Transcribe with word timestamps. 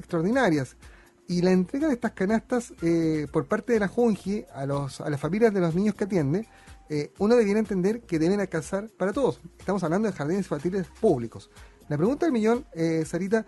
extraordinarias. 0.00 0.76
Y 1.26 1.42
la 1.42 1.52
entrega 1.52 1.88
de 1.88 1.94
estas 1.94 2.12
canastas 2.12 2.74
eh, 2.82 3.26
por 3.32 3.46
parte 3.46 3.72
de 3.72 3.80
la 3.80 3.88
Junji 3.88 4.44
a, 4.54 4.66
los, 4.66 5.00
a 5.00 5.08
las 5.08 5.20
familias 5.20 5.54
de 5.54 5.60
los 5.60 5.74
niños 5.74 5.94
que 5.94 6.04
atiende, 6.04 6.46
eh, 6.90 7.12
uno 7.18 7.34
debiera 7.34 7.58
entender 7.58 8.02
que 8.02 8.18
deben 8.18 8.40
alcanzar 8.40 8.88
para 8.98 9.12
todos. 9.12 9.40
Estamos 9.58 9.82
hablando 9.84 10.06
de 10.06 10.14
jardines 10.14 10.44
infantiles 10.44 10.86
públicos. 11.00 11.50
La 11.88 11.96
pregunta 11.96 12.26
del 12.26 12.32
millón, 12.32 12.66
eh, 12.74 13.04
Sarita, 13.06 13.46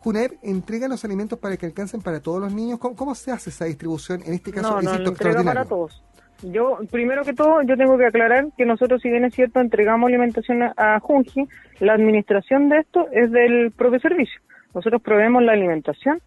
¿Junaep 0.00 0.38
entrega 0.42 0.88
los 0.88 1.04
alimentos 1.04 1.38
para 1.38 1.56
que 1.56 1.66
alcancen 1.66 2.00
para 2.00 2.20
todos 2.20 2.40
los 2.40 2.52
niños? 2.52 2.78
¿Cómo, 2.78 3.14
se 3.14 3.30
hace 3.30 3.50
esa 3.50 3.66
distribución? 3.66 4.22
En 4.24 4.32
este 4.34 4.52
caso, 4.52 4.80
no, 4.80 4.98
no, 4.98 5.08
entrega 5.08 5.42
para 5.42 5.64
todos. 5.64 6.02
Yo, 6.42 6.78
primero 6.90 7.24
que 7.24 7.34
todo, 7.34 7.62
yo 7.62 7.76
tengo 7.76 7.98
que 7.98 8.06
aclarar 8.06 8.46
que 8.56 8.64
nosotros, 8.64 9.02
si 9.02 9.10
bien 9.10 9.24
es 9.24 9.34
cierto, 9.34 9.58
entregamos 9.58 10.06
alimentación 10.06 10.62
a, 10.62 11.00
Junji, 11.00 11.48
la 11.80 11.94
administración 11.94 12.68
de 12.68 12.78
esto 12.78 13.08
es 13.10 13.30
del 13.32 13.72
propio 13.72 13.98
servicio. 13.98 14.40
Nosotros 14.74 15.02
proveemos 15.02 15.42
la 15.42 15.52
alimentación 15.52 16.20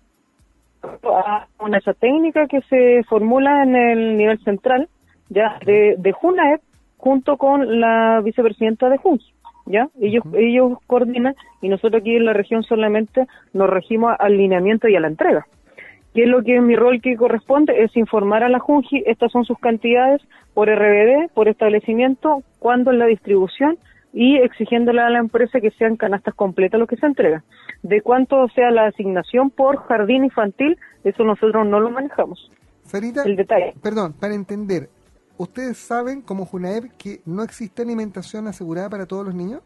a 1.04 1.48
una 1.60 1.78
esa 1.78 1.94
técnica 1.94 2.48
que 2.48 2.62
se 2.62 3.04
formula 3.08 3.64
en 3.64 3.76
el 3.76 4.18
nivel 4.18 4.40
central 4.44 4.90
ya 5.30 5.60
de, 5.66 5.96
de 5.98 6.12
Junaep 6.12 6.62
junto 6.98 7.38
con 7.38 7.80
la 7.80 8.22
vicepresidenta 8.24 8.90
de 8.90 8.98
Junji. 8.98 9.34
¿ya? 9.66 9.90
Ellos, 10.00 10.24
ellos 10.34 10.78
coordinan 10.88 11.36
y 11.62 11.70
nosotros 11.70 12.02
aquí 12.02 12.16
en 12.16 12.26
la 12.26 12.34
región 12.34 12.64
solamente 12.64 13.26
nos 13.54 13.70
regimos 13.70 14.14
al 14.20 14.38
lineamiento 14.38 14.88
y 14.88 14.96
a 14.96 15.00
la 15.00 15.08
entrega. 15.08 15.46
¿Qué 16.14 16.24
es 16.24 16.30
lo 16.30 16.44
que 16.44 16.60
mi 16.60 16.76
rol 16.76 17.02
que 17.02 17.16
corresponde? 17.16 17.84
Es 17.84 17.96
informar 17.96 18.44
a 18.44 18.50
la 18.50 18.60
Junji, 18.60 19.04
estas 19.06 19.32
son 19.32 19.46
sus 19.46 19.58
cantidades 19.60 20.22
por 20.54 20.68
RBD, 20.68 21.32
por 21.34 21.48
establecimiento, 21.48 22.44
cuándo 22.60 22.92
es 22.92 22.98
la 22.98 23.06
distribución 23.06 23.78
y 24.14 24.38
exigiéndole 24.38 25.02
a 25.02 25.10
la 25.10 25.20
empresa 25.20 25.60
que 25.62 25.72
sean 25.72 25.96
canastas 25.96 26.36
completas 26.36 26.80
lo 26.80 26.88
que 26.88 26.98
se 26.98 27.06
entrega. 27.06 27.44
De 27.82 28.02
cuánto 28.02 28.48
sea 28.50 28.72
la 28.72 28.88
asignación 28.88 29.50
por 29.50 29.78
jardín 29.88 30.26
infantil, 30.26 30.78
eso 31.04 31.24
nosotros 31.24 31.66
no 31.66 31.80
lo 31.80 31.90
manejamos. 31.90 32.52
Sarita, 32.84 33.24
el 33.24 33.36
detalle. 33.36 33.74
Perdón, 33.82 34.14
para 34.14 34.34
entender, 34.34 34.90
¿ustedes 35.38 35.78
saben 35.78 36.22
como 36.22 36.46
Junaep 36.46 36.92
que 36.98 37.22
no 37.26 37.44
existe 37.44 37.82
alimentación 37.82 38.48
asegurada 38.48 38.90
para 38.90 39.06
todos 39.06 39.26
los 39.26 39.36
niños? 39.36 39.62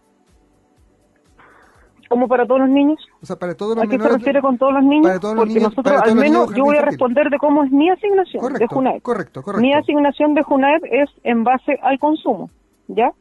¿Cómo 2.08 2.28
para 2.28 2.46
todos 2.46 2.62
los 2.62 2.70
niños? 2.70 3.00
O 3.20 3.26
sea, 3.26 3.36
para 3.36 3.56
todos 3.56 3.76
los 3.76 3.84
¿A 3.84 3.88
qué 3.88 3.98
se 3.98 4.08
refiere 4.08 4.40
con 4.40 4.60
todos 4.60 4.74
los 4.74 4.84
niños? 4.84 5.20
Porque 5.20 5.60
nosotros, 5.60 6.02
al 6.04 6.16
menos, 6.16 6.54
yo 6.54 6.64
voy 6.64 6.78
a 6.78 6.84
responder 6.84 7.32
de 7.32 7.40
cómo 7.40 7.64
es 7.64 7.72
mi 7.72 7.90
asignación 7.90 8.54
de 8.54 8.68
Junaep. 8.68 9.02
Correcto, 9.02 9.42
correcto. 9.42 9.62
Mi 9.62 9.74
asignación 9.74 10.36
de 10.36 10.44
Junaep 10.44 10.84
es 10.86 11.10
en 11.24 11.44
base 11.44 11.80
al 11.82 11.98
consumo, 11.98 12.52
¿ya? 12.88 13.12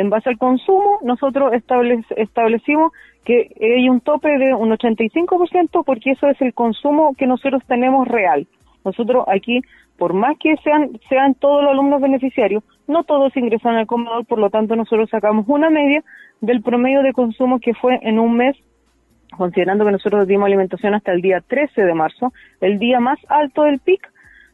En 0.00 0.08
base 0.08 0.30
al 0.30 0.38
consumo, 0.38 0.98
nosotros 1.02 1.52
establecimos 1.52 2.90
que 3.22 3.50
hay 3.60 3.86
un 3.90 4.00
tope 4.00 4.30
de 4.38 4.54
un 4.54 4.70
85% 4.70 5.84
porque 5.84 6.12
eso 6.12 6.26
es 6.28 6.40
el 6.40 6.54
consumo 6.54 7.14
que 7.18 7.26
nosotros 7.26 7.62
tenemos 7.66 8.08
real. 8.08 8.46
Nosotros 8.82 9.26
aquí, 9.28 9.60
por 9.98 10.14
más 10.14 10.38
que 10.38 10.56
sean, 10.64 10.98
sean 11.10 11.34
todos 11.34 11.62
los 11.62 11.72
alumnos 11.72 12.00
beneficiarios, 12.00 12.64
no 12.88 13.04
todos 13.04 13.36
ingresan 13.36 13.74
al 13.74 13.86
comedor, 13.86 14.24
por 14.24 14.38
lo 14.38 14.48
tanto 14.48 14.74
nosotros 14.74 15.10
sacamos 15.10 15.44
una 15.48 15.68
media 15.68 16.02
del 16.40 16.62
promedio 16.62 17.02
de 17.02 17.12
consumo 17.12 17.60
que 17.60 17.74
fue 17.74 17.98
en 18.00 18.18
un 18.18 18.38
mes, 18.38 18.56
considerando 19.36 19.84
que 19.84 19.92
nosotros 19.92 20.26
dimos 20.26 20.46
alimentación 20.46 20.94
hasta 20.94 21.12
el 21.12 21.20
día 21.20 21.42
13 21.46 21.82
de 21.82 21.92
marzo, 21.92 22.32
el 22.62 22.78
día 22.78 23.00
más 23.00 23.18
alto 23.28 23.64
del 23.64 23.80
PIC 23.80 24.09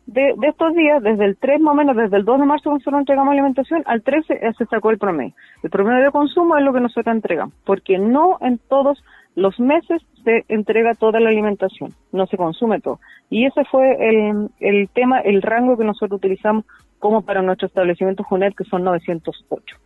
de, 0.07 0.35
estos 0.43 0.75
días, 0.75 1.03
desde 1.03 1.25
el 1.25 1.37
3 1.37 1.61
más 1.61 1.73
o 1.73 1.77
menos, 1.77 1.97
desde 1.97 2.17
el 2.17 2.25
2 2.25 2.41
de 2.41 2.47
marzo 2.47 2.71
nosotros 2.71 3.01
entregamos 3.01 3.33
alimentación, 3.33 3.83
al 3.87 4.03
13 4.03 4.41
se 4.57 4.67
sacó 4.67 4.91
el 4.91 4.99
promedio. 4.99 5.35
El 5.63 5.71
promedio 5.71 6.05
de 6.05 6.11
consumo 6.11 6.57
es 6.57 6.65
lo 6.65 6.73
que 6.73 6.81
nosotros 6.81 7.15
entregamos, 7.15 7.55
porque 7.65 7.99
no 7.99 8.39
en 8.41 8.59
todos 8.59 9.03
los 9.35 9.59
meses 9.59 10.03
se 10.25 10.45
entrega 10.49 10.95
toda 10.95 11.21
la 11.21 11.29
alimentación, 11.29 11.93
no 12.13 12.27
se 12.27 12.37
consume 12.37 12.81
todo. 12.81 13.01
Y 13.31 13.47
ese 13.47 13.65
fue 13.65 13.97
el, 13.99 14.49
el 14.61 14.89
tema, 14.89 15.21
el 15.21 15.43
rango 15.43 15.77
que 15.77 15.85
nosotros 15.85 16.19
utilizamos 16.19 16.65
como 16.99 17.23
para 17.23 17.43
nuestro 17.43 17.67
establecimiento 17.67 18.25
JUNET, 18.25 18.55
que 18.55 18.65
son 18.65 18.85
908. 18.85 19.77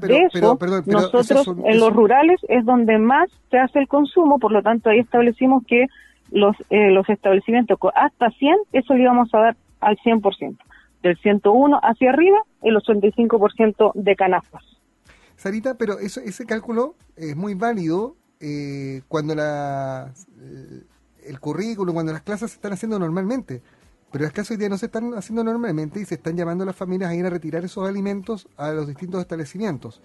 pero, 0.00 0.58
nosotros 0.86 1.46
en 1.64 1.78
los 1.78 1.92
rurales 1.92 2.40
es 2.48 2.64
donde 2.64 2.98
más 2.98 3.30
se 3.50 3.58
hace 3.58 3.78
el 3.78 3.88
consumo, 3.88 4.38
por 4.38 4.52
lo 4.52 4.62
tanto 4.62 4.90
ahí 4.90 4.98
establecimos 4.98 5.64
que 5.66 5.86
los, 6.30 6.56
eh, 6.70 6.90
los 6.90 7.08
establecimientos 7.08 7.78
hasta 7.94 8.30
100, 8.30 8.56
eso 8.72 8.94
le 8.94 9.02
íbamos 9.02 9.32
a 9.32 9.38
dar 9.38 9.56
al 9.80 9.96
100%. 9.98 10.56
Del 11.02 11.16
101 11.18 11.80
hacia 11.82 12.10
arriba, 12.10 12.38
el 12.62 12.76
85% 12.76 13.92
de 13.94 14.16
canastas. 14.16 14.62
Sarita, 15.36 15.76
pero 15.76 15.98
eso, 15.98 16.20
ese 16.20 16.46
cálculo 16.46 16.94
es 17.16 17.36
muy 17.36 17.54
válido 17.54 18.16
eh, 18.40 19.02
cuando 19.08 19.34
la, 19.34 20.12
el 21.26 21.40
currículum, 21.40 21.94
cuando 21.94 22.12
las 22.12 22.22
clases 22.22 22.50
se 22.50 22.56
están 22.56 22.72
haciendo 22.72 22.98
normalmente. 22.98 23.62
Pero 24.12 24.24
las 24.24 24.32
clases 24.32 24.52
hoy 24.52 24.56
día 24.56 24.68
no 24.68 24.78
se 24.78 24.86
están 24.86 25.12
haciendo 25.14 25.44
normalmente 25.44 26.00
y 26.00 26.04
se 26.04 26.14
están 26.14 26.36
llamando 26.36 26.62
a 26.62 26.66
las 26.66 26.76
familias 26.76 27.10
a 27.10 27.14
ir 27.14 27.26
a 27.26 27.30
retirar 27.30 27.64
esos 27.64 27.88
alimentos 27.88 28.48
a 28.56 28.72
los 28.72 28.86
distintos 28.86 29.20
establecimientos. 29.20 30.00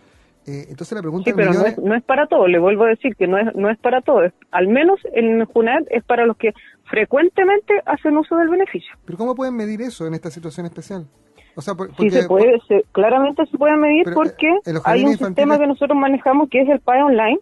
Eh, 0.48 0.66
entonces 0.70 0.94
la 0.94 1.02
pregunta 1.02 1.30
sí, 1.30 1.36
pero 1.36 1.54
no, 1.54 1.66
es, 1.66 1.78
no 1.78 1.94
es 1.94 2.04
para 2.04 2.26
todo, 2.26 2.48
le 2.48 2.58
vuelvo 2.58 2.86
a 2.86 2.90
decir 2.90 3.16
que 3.16 3.28
no 3.28 3.38
es, 3.38 3.54
no 3.54 3.70
es 3.70 3.78
para 3.78 4.02
todo, 4.02 4.22
al 4.50 4.68
menos 4.70 5.00
en 5.14 5.46
Junet 5.46 5.86
es 5.92 6.04
para 6.04 6.26
los 6.26 6.36
que 6.36 6.54
frecuentemente 6.92 7.74
hacen 7.86 8.18
uso 8.18 8.36
del 8.36 8.50
beneficio. 8.50 8.94
Pero 9.06 9.18
¿cómo 9.18 9.34
pueden 9.34 9.56
medir 9.56 9.82
eso 9.82 10.06
en 10.06 10.14
esta 10.14 10.30
situación 10.30 10.66
especial? 10.66 11.08
O 11.56 11.62
sea, 11.62 11.74
porque, 11.74 11.94
sí, 11.98 12.10
se 12.12 12.28
puede, 12.28 12.60
claramente 12.92 13.46
se 13.48 13.58
puede 13.58 13.76
medir 13.78 14.14
porque 14.14 14.48
eh, 14.66 14.74
hay 14.84 15.06
un 15.06 15.18
sistema 15.18 15.58
que 15.58 15.68
nosotros 15.68 15.98
manejamos 15.98 16.50
que 16.50 16.62
es 16.62 16.70
el 16.70 16.80
PAE 16.82 17.04
Online, 17.04 17.40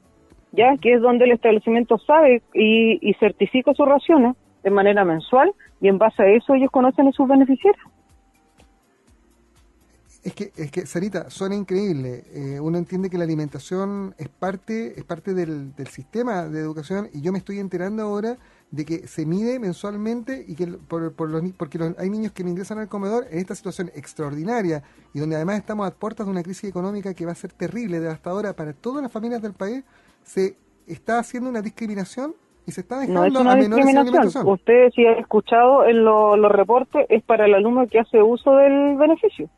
ya 0.51 0.77
que 0.81 0.93
es 0.93 1.01
donde 1.01 1.25
el 1.25 1.31
establecimiento 1.31 1.97
sabe 1.97 2.41
y, 2.53 2.97
y 3.07 3.13
certifica 3.15 3.73
sus 3.73 3.87
raciones 3.87 4.35
de 4.63 4.69
manera 4.69 5.03
mensual 5.03 5.51
y 5.81 5.87
en 5.87 5.97
base 5.97 6.23
a 6.23 6.27
eso 6.27 6.53
ellos 6.53 6.69
conocen 6.71 7.07
a 7.07 7.11
sus 7.11 7.27
beneficiarios. 7.27 7.83
Es 10.23 10.33
que, 10.33 10.51
es 10.57 10.69
que, 10.69 10.85
Sarita, 10.85 11.29
suena 11.29 11.55
increíble. 11.55 12.23
Eh, 12.33 12.59
uno 12.59 12.77
entiende 12.77 13.09
que 13.09 13.17
la 13.17 13.23
alimentación 13.23 14.13
es 14.17 14.27
parte, 14.27 14.99
es 14.99 15.05
parte 15.05 15.33
del, 15.33 15.73
del, 15.75 15.87
sistema 15.87 16.45
de 16.45 16.59
educación 16.59 17.07
y 17.13 17.21
yo 17.21 17.31
me 17.31 17.37
estoy 17.37 17.59
enterando 17.59 18.03
ahora 18.03 18.35
de 18.71 18.85
que 18.85 19.07
se 19.07 19.25
mide 19.25 19.59
mensualmente 19.59 20.45
y 20.47 20.55
que 20.55 20.67
por, 20.67 21.13
por 21.13 21.29
los, 21.29 21.41
porque 21.53 21.79
hay 21.97 22.09
niños 22.09 22.31
que 22.31 22.43
no 22.43 22.49
ingresan 22.49 22.77
al 22.77 22.87
comedor 22.87 23.25
en 23.31 23.39
esta 23.39 23.55
situación 23.55 23.89
extraordinaria 23.95 24.83
y 25.13 25.19
donde 25.19 25.35
además 25.35 25.57
estamos 25.57 25.87
a 25.87 25.91
puertas 25.91 26.27
de 26.27 26.31
una 26.31 26.43
crisis 26.43 26.69
económica 26.69 27.13
que 27.13 27.25
va 27.25 27.31
a 27.31 27.35
ser 27.35 27.51
terrible, 27.51 27.99
devastadora 27.99 28.53
para 28.53 28.73
todas 28.73 29.01
las 29.01 29.11
familias 29.11 29.41
del 29.41 29.53
país, 29.53 29.83
se 30.23 30.55
está 30.85 31.19
haciendo 31.19 31.49
una 31.49 31.61
discriminación 31.61 32.35
y 32.67 32.71
se 32.71 32.81
está 32.81 32.99
dejando 32.99 33.21
no 33.21 33.25
es 33.25 33.35
una 33.35 33.55
discriminación. 33.55 34.47
Usted 34.47 34.89
si 34.93 35.05
ha 35.05 35.13
escuchado 35.13 35.85
en 35.85 36.03
los 36.03 36.51
reportes 36.51 37.07
es 37.09 37.23
para 37.23 37.45
el 37.45 37.55
alumno 37.55 37.87
que 37.87 37.99
hace 37.99 38.21
uso 38.21 38.51
del 38.55 38.95
beneficio. 38.97 39.49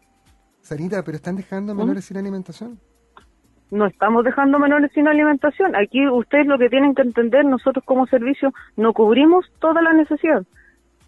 Sarita, 0.62 1.04
pero 1.04 1.18
están 1.18 1.36
dejando 1.36 1.76
menores 1.76 2.06
sin 2.06 2.18
alimentación. 2.18 2.80
No 3.72 3.88
estamos 3.88 4.24
dejando 4.26 4.60
menores 4.60 4.92
sin 4.94 5.08
alimentación. 5.08 5.76
Aquí 5.76 6.08
ustedes 6.08 6.46
lo 6.46 6.58
que 6.58 6.70
tienen 6.70 6.94
que 6.94 7.02
entender, 7.02 7.46
nosotros 7.46 7.84
como 7.86 8.06
servicio 8.08 8.54
no 8.76 8.94
cubrimos 8.94 9.46
toda 9.60 9.82
la 9.82 9.94
necesidad. 9.94 10.44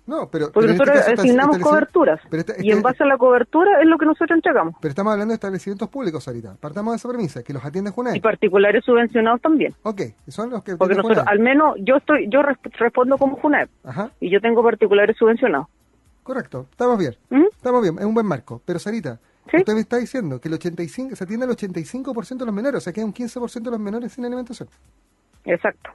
No, 0.06 0.30
pero... 0.30 0.52
Porque 0.52 0.72
este 0.72 0.86
nosotros 0.86 1.20
asignamos 1.20 1.60
coberturas. 1.60 2.20
Este, 2.32 2.56
y 2.60 2.72
en 2.72 2.78
este 2.78 2.84
base 2.84 3.04
a 3.04 3.06
la 3.06 3.18
cobertura 3.18 3.82
es 3.82 3.88
lo 3.88 3.98
que 3.98 4.06
nosotros 4.06 4.32
entregamos. 4.32 4.76
Pero 4.82 4.90
estamos 4.90 5.14
hablando 5.14 5.32
de 5.32 5.36
establecimientos 5.36 5.90
públicos 5.90 6.28
ahorita. 6.28 6.56
Partamos 6.60 6.94
de 6.94 6.98
esa 6.98 7.10
premisa, 7.10 7.44
que 7.44 7.54
los 7.54 7.64
atiende 7.64 7.92
Junaed. 7.92 8.16
Y 8.16 8.20
particulares 8.20 8.84
subvencionados 8.84 9.42
también. 9.42 9.74
Ok, 9.84 10.02
son 10.28 10.50
los 10.50 10.64
que... 10.64 10.76
Porque 10.76 10.96
nosotros, 10.96 11.26
al 11.26 11.40
menos, 11.40 11.76
yo 11.80 11.98
estoy 11.98 12.28
yo 12.30 12.42
respondo 12.42 13.18
como 13.18 13.38
Junaed. 13.38 13.70
Ajá. 13.86 14.12
Y 14.20 14.30
yo 14.30 14.42
tengo 14.42 14.62
particulares 14.62 15.16
subvencionados. 15.18 15.68
Correcto, 16.24 16.68
estamos 16.72 16.98
bien. 16.98 17.16
¿Mm? 17.30 17.46
Estamos 17.52 17.82
bien, 17.82 17.98
es 18.00 18.06
un 18.06 18.14
buen 18.14 18.26
marco. 18.26 18.62
Pero 18.66 18.80
Sarita, 18.80 19.20
usted 19.52 19.74
me 19.74 19.82
está 19.82 19.98
diciendo 19.98 20.40
que 20.40 20.48
el 20.48 20.56
85, 20.56 21.16
se 21.16 21.24
atiende 21.24 21.46
al 21.46 21.52
85% 21.52 22.38
de 22.38 22.46
los 22.46 22.54
menores, 22.54 22.78
o 22.78 22.82
sea 22.82 22.94
que 22.94 23.02
hay 23.02 23.06
un 23.06 23.14
15% 23.14 23.62
de 23.62 23.72
los 23.72 23.80
menores 23.80 24.14
sin 24.14 24.26
alimentación. 24.26 24.70
Exacto. 25.46 25.92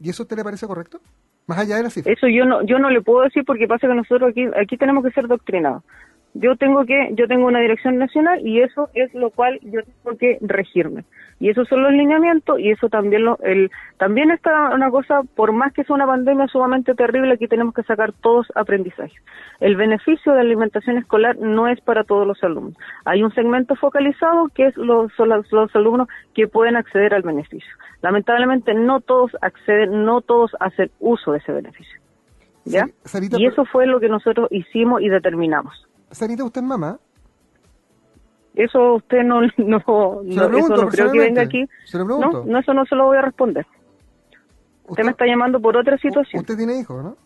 ¿Y 0.00 0.10
eso 0.10 0.22
a 0.22 0.24
usted 0.24 0.36
le 0.36 0.44
parece 0.44 0.66
correcto? 0.66 1.00
Más 1.46 1.58
allá 1.58 1.76
de 1.76 1.82
la 1.82 1.88
Eso 1.88 2.28
yo 2.28 2.44
no, 2.44 2.62
yo 2.64 2.78
no 2.78 2.90
le 2.90 3.02
puedo 3.02 3.22
decir 3.22 3.44
porque 3.44 3.66
pasa 3.66 3.88
que 3.88 3.94
nosotros 3.94 4.30
aquí, 4.30 4.46
aquí 4.60 4.76
tenemos 4.76 5.04
que 5.04 5.10
ser 5.10 5.26
doctrinados. 5.26 5.82
Yo 6.34 6.56
tengo 6.56 6.86
que, 6.86 7.10
yo 7.12 7.28
tengo 7.28 7.46
una 7.46 7.60
dirección 7.60 7.98
nacional 7.98 8.40
y 8.46 8.62
eso 8.62 8.88
es 8.94 9.12
lo 9.12 9.30
cual 9.30 9.58
yo 9.62 9.80
tengo 9.82 10.16
que 10.16 10.38
regirme. 10.40 11.04
Y 11.38 11.50
esos 11.50 11.68
son 11.68 11.82
los 11.82 11.92
lineamientos 11.92 12.58
y 12.58 12.70
eso 12.70 12.88
también 12.88 13.24
lo, 13.24 13.38
el, 13.40 13.70
también 13.98 14.30
está 14.30 14.70
una 14.74 14.90
cosa, 14.90 15.22
por 15.34 15.52
más 15.52 15.72
que 15.72 15.84
sea 15.84 15.94
una 15.94 16.06
pandemia 16.06 16.46
sumamente 16.46 16.94
terrible, 16.94 17.34
aquí 17.34 17.48
tenemos 17.48 17.74
que 17.74 17.82
sacar 17.82 18.12
todos 18.12 18.46
aprendizajes. 18.54 19.20
El 19.60 19.76
beneficio 19.76 20.32
de 20.32 20.40
alimentación 20.40 20.96
escolar 20.96 21.36
no 21.36 21.68
es 21.68 21.80
para 21.80 22.04
todos 22.04 22.26
los 22.26 22.42
alumnos. 22.42 22.76
Hay 23.04 23.22
un 23.22 23.34
segmento 23.34 23.74
focalizado 23.76 24.48
que 24.54 24.68
es 24.68 24.76
los, 24.76 25.12
son 25.14 25.28
los 25.28 25.76
alumnos 25.76 26.08
que 26.32 26.48
pueden 26.48 26.76
acceder 26.76 27.12
al 27.12 27.22
beneficio. 27.22 27.70
Lamentablemente 28.00 28.72
no 28.72 29.00
todos 29.00 29.32
acceden, 29.42 30.04
no 30.04 30.22
todos 30.22 30.52
hacen 30.60 30.90
uso 30.98 31.32
de 31.32 31.38
ese 31.38 31.52
beneficio. 31.52 32.00
¿Ya? 32.64 32.86
y 33.36 33.46
eso 33.46 33.64
fue 33.64 33.86
lo 33.86 33.98
que 33.98 34.08
nosotros 34.08 34.46
hicimos 34.52 35.02
y 35.02 35.08
determinamos. 35.08 35.88
Sarita, 36.12 36.44
¿usted 36.44 36.60
es 36.60 36.66
mamá? 36.66 36.98
Eso 38.54 38.94
usted 38.94 39.22
no, 39.22 39.40
no, 39.40 39.48
no, 39.56 40.58
eso 40.58 40.76
no 40.76 40.88
creo 40.88 41.10
que 41.10 41.18
venga 41.18 41.42
aquí. 41.42 41.66
Se 41.86 41.98
lo 41.98 42.04
no, 42.04 42.44
no, 42.44 42.58
eso 42.58 42.74
no 42.74 42.84
se 42.84 42.94
lo 42.94 43.06
voy 43.06 43.16
a 43.16 43.22
responder. 43.22 43.66
Usted, 44.86 45.04
me 45.04 45.10
está 45.12 45.26
llamando 45.26 45.58
por 45.60 45.76
otra 45.76 45.96
situación. 45.96 46.40
Usted 46.40 46.56
tiene 46.56 46.78
hijos, 46.78 47.02
¿no? 47.02 47.16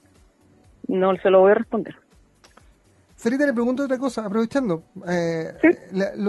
No, 0.86 1.16
se 1.16 1.30
lo 1.30 1.40
voy 1.40 1.50
a 1.50 1.54
responder. 1.54 1.96
Sarita, 3.26 3.44
le 3.44 3.54
pregunto 3.54 3.82
otra 3.82 3.98
cosa, 3.98 4.24
aprovechando. 4.24 4.84
Eh, 5.08 5.52
sí, 5.60 5.68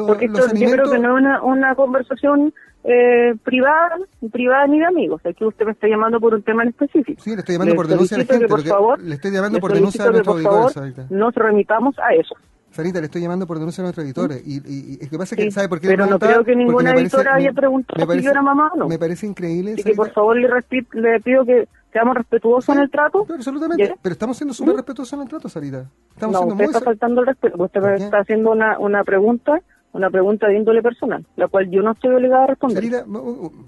porque 0.08 0.26
esto, 0.26 0.52
yo 0.56 0.72
creo 0.72 0.90
que 0.90 0.98
no 0.98 1.16
es 1.16 1.22
una, 1.22 1.44
una 1.44 1.76
conversación 1.76 2.52
eh, 2.84 3.36
privada, 3.44 3.98
privada 4.32 4.66
ni 4.66 4.80
de 4.80 4.86
amigos. 4.88 5.22
Aquí 5.24 5.46
usted 5.46 5.68
me 5.68 5.74
está 5.74 5.88
llamando 5.88 6.20
por 6.20 6.34
un 6.34 6.42
tema 6.42 6.64
en 6.64 6.70
específico. 6.70 7.22
Sí, 7.22 7.36
le 7.36 7.42
estoy 7.42 7.54
llamando 7.54 7.76
por 7.76 7.88
denuncia 7.88 8.18
a 8.18 8.22
la 8.22 8.26
gente. 8.26 8.48
por 8.48 8.64
favor, 8.64 9.00
le 9.00 9.14
estoy 9.14 9.30
llamando 9.30 9.60
por 9.60 9.74
denuncia 9.74 10.06
a 10.06 10.10
nuestros 10.10 10.38
auditores, 10.38 10.74
Sarita. 10.74 11.06
Nos 11.12 11.36
remitamos 11.36 12.00
a 12.00 12.16
eso. 12.16 12.34
Sarita, 12.78 13.00
le 13.00 13.08
estoy 13.08 13.24
llamando 13.24 13.48
por 13.48 13.58
denuncia 13.58 13.82
a 13.82 13.86
nuestros 13.86 14.06
editores. 14.06 14.44
Y, 14.46 14.58
y, 14.58 14.98
y, 15.02 15.10
que 15.10 15.18
pasa 15.18 15.36
que, 15.36 15.50
¿sabe 15.50 15.68
por 15.68 15.82
qué? 15.82 15.88
Pero 15.88 16.06
no 16.06 16.20
creo 16.20 16.44
que 16.44 16.56
ninguna 16.56 16.94
editora 16.94 17.34
haya 17.34 17.52
preguntado 17.52 18.14
si 18.14 18.22
yo 18.22 18.30
era 18.30 18.44
mamá 18.44 18.70
o 18.76 18.78
no. 18.78 18.88
Me 18.88 19.00
parece 19.00 19.26
increíble. 19.26 19.74
Y 19.78 19.82
que 19.82 19.96
por 19.96 20.12
favor 20.12 20.38
le, 20.38 20.48
le 20.48 21.20
pido 21.22 21.44
que 21.44 21.68
seamos 21.92 22.16
respetuosos 22.16 22.76
en 22.76 22.84
el 22.84 22.92
trato. 22.92 23.26
absolutamente. 23.28 23.96
Pero 24.00 24.14
estamos 24.14 24.38
siendo 24.38 24.54
súper 24.54 24.76
respetuosos 24.76 25.14
en 25.14 25.22
el 25.22 25.28
trato, 25.28 25.50
Sarita. 25.50 25.90
Estamos 26.14 26.34
no, 26.34 26.40
siendo 26.40 26.54
usted 26.54 26.66
está 26.66 26.82
faltando 26.82 27.22
el 27.22 27.28
respeto. 27.28 27.64
Usted 27.64 27.82
me 27.82 27.96
está 27.96 28.20
haciendo 28.20 28.52
una, 28.52 28.78
una 28.78 29.04
pregunta 29.04 29.60
una 29.94 30.10
pregunta 30.10 30.48
de 30.48 30.58
índole 30.58 30.82
personal, 30.82 31.26
la 31.36 31.48
cual 31.48 31.70
yo 31.70 31.82
no 31.82 31.92
estoy 31.92 32.14
obligada 32.14 32.44
a 32.44 32.48
responder. 32.48 32.78
Sarita, 32.78 33.06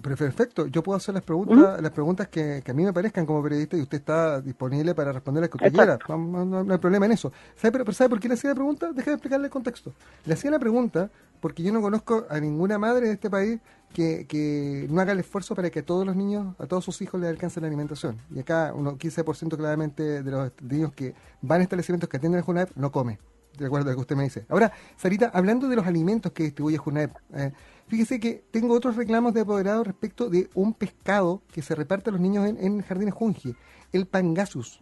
perfecto, 0.01 0.67
yo 0.67 0.83
puedo 0.83 0.97
hacer 0.97 1.13
las 1.13 1.23
preguntas 1.23 1.81
las 1.81 1.91
preguntas 1.91 2.27
que, 2.27 2.63
a 2.67 2.73
mí 2.73 2.83
me 2.83 2.93
parezcan 2.93 3.25
como 3.25 3.41
periodista 3.41 3.77
y 3.77 3.81
usted 3.81 3.97
está 3.97 4.41
disponible 4.41 4.93
para 4.93 5.11
responder 5.11 5.41
las 5.41 5.49
que 5.49 5.57
usted 5.57 5.73
quiera, 5.73 5.97
no, 6.07 6.71
hay 6.71 6.77
problema 6.77 7.05
en 7.05 7.13
eso. 7.13 7.31
¿Sabe, 7.55 7.71
pero, 7.71 7.91
¿Sabe 7.93 8.09
por 8.09 8.19
qué 8.19 8.27
le 8.27 8.35
hacía 8.35 8.51
la 8.51 8.55
pregunta? 8.55 8.91
Déjame 8.93 9.15
explicarle 9.15 9.45
el 9.45 9.51
contexto. 9.51 9.93
Le 10.25 10.33
hacía 10.33 10.51
la 10.51 10.59
pregunta 10.59 11.09
porque 11.39 11.63
yo 11.63 11.71
no 11.71 11.81
conozco 11.81 12.25
a 12.29 12.39
ninguna 12.39 12.77
madre 12.77 13.07
de 13.07 13.13
este 13.13 13.29
país 13.29 13.59
que, 13.93 14.25
que 14.27 14.87
no 14.89 15.01
haga 15.01 15.13
el 15.13 15.19
esfuerzo 15.19 15.55
para 15.55 15.69
que 15.69 15.79
a 15.79 15.85
todos 15.85 16.05
los 16.05 16.15
niños, 16.15 16.53
a 16.59 16.67
todos 16.67 16.83
sus 16.83 17.01
hijos 17.01 17.19
les 17.19 17.29
alcance 17.29 17.59
la 17.61 17.67
alimentación. 17.67 18.17
Y 18.33 18.39
acá, 18.39 18.73
uno 18.75 18.97
15% 18.97 19.57
claramente 19.57 20.21
de 20.21 20.31
los 20.31 20.51
niños 20.61 20.93
que 20.93 21.13
van 21.41 21.61
a 21.61 21.63
establecimientos 21.63 22.09
que 22.09 22.17
atienden 22.17 22.39
el 22.39 22.45
JUNAEP 22.45 22.75
no 22.75 22.91
come 22.91 23.19
de 23.57 23.65
acuerdo 23.65 23.89
a 23.89 23.91
lo 23.91 23.97
que 23.97 24.01
usted 24.01 24.15
me 24.15 24.23
dice. 24.23 24.45
Ahora, 24.49 24.71
Sarita, 24.97 25.31
hablando 25.33 25.67
de 25.67 25.75
los 25.75 25.85
alimentos 25.85 26.31
que 26.31 26.43
distribuye 26.43 26.77
JUNAEP, 26.77 27.11
eh, 27.33 27.51
fíjese 27.87 28.19
que 28.19 28.43
tengo 28.51 28.73
otros 28.73 28.95
reclamos 28.95 29.33
de 29.33 29.41
apoderado 29.41 29.83
respecto 29.83 30.29
de 30.29 30.49
un 30.53 30.73
pescado 30.73 31.41
que 31.51 31.61
se 31.61 31.75
reparte 31.75 32.09
a 32.09 32.13
los 32.13 32.21
niños 32.21 32.45
en, 32.47 32.81
jardines 32.81 33.13
Junji, 33.13 33.55
el 33.91 34.05
pangasus, 34.05 34.81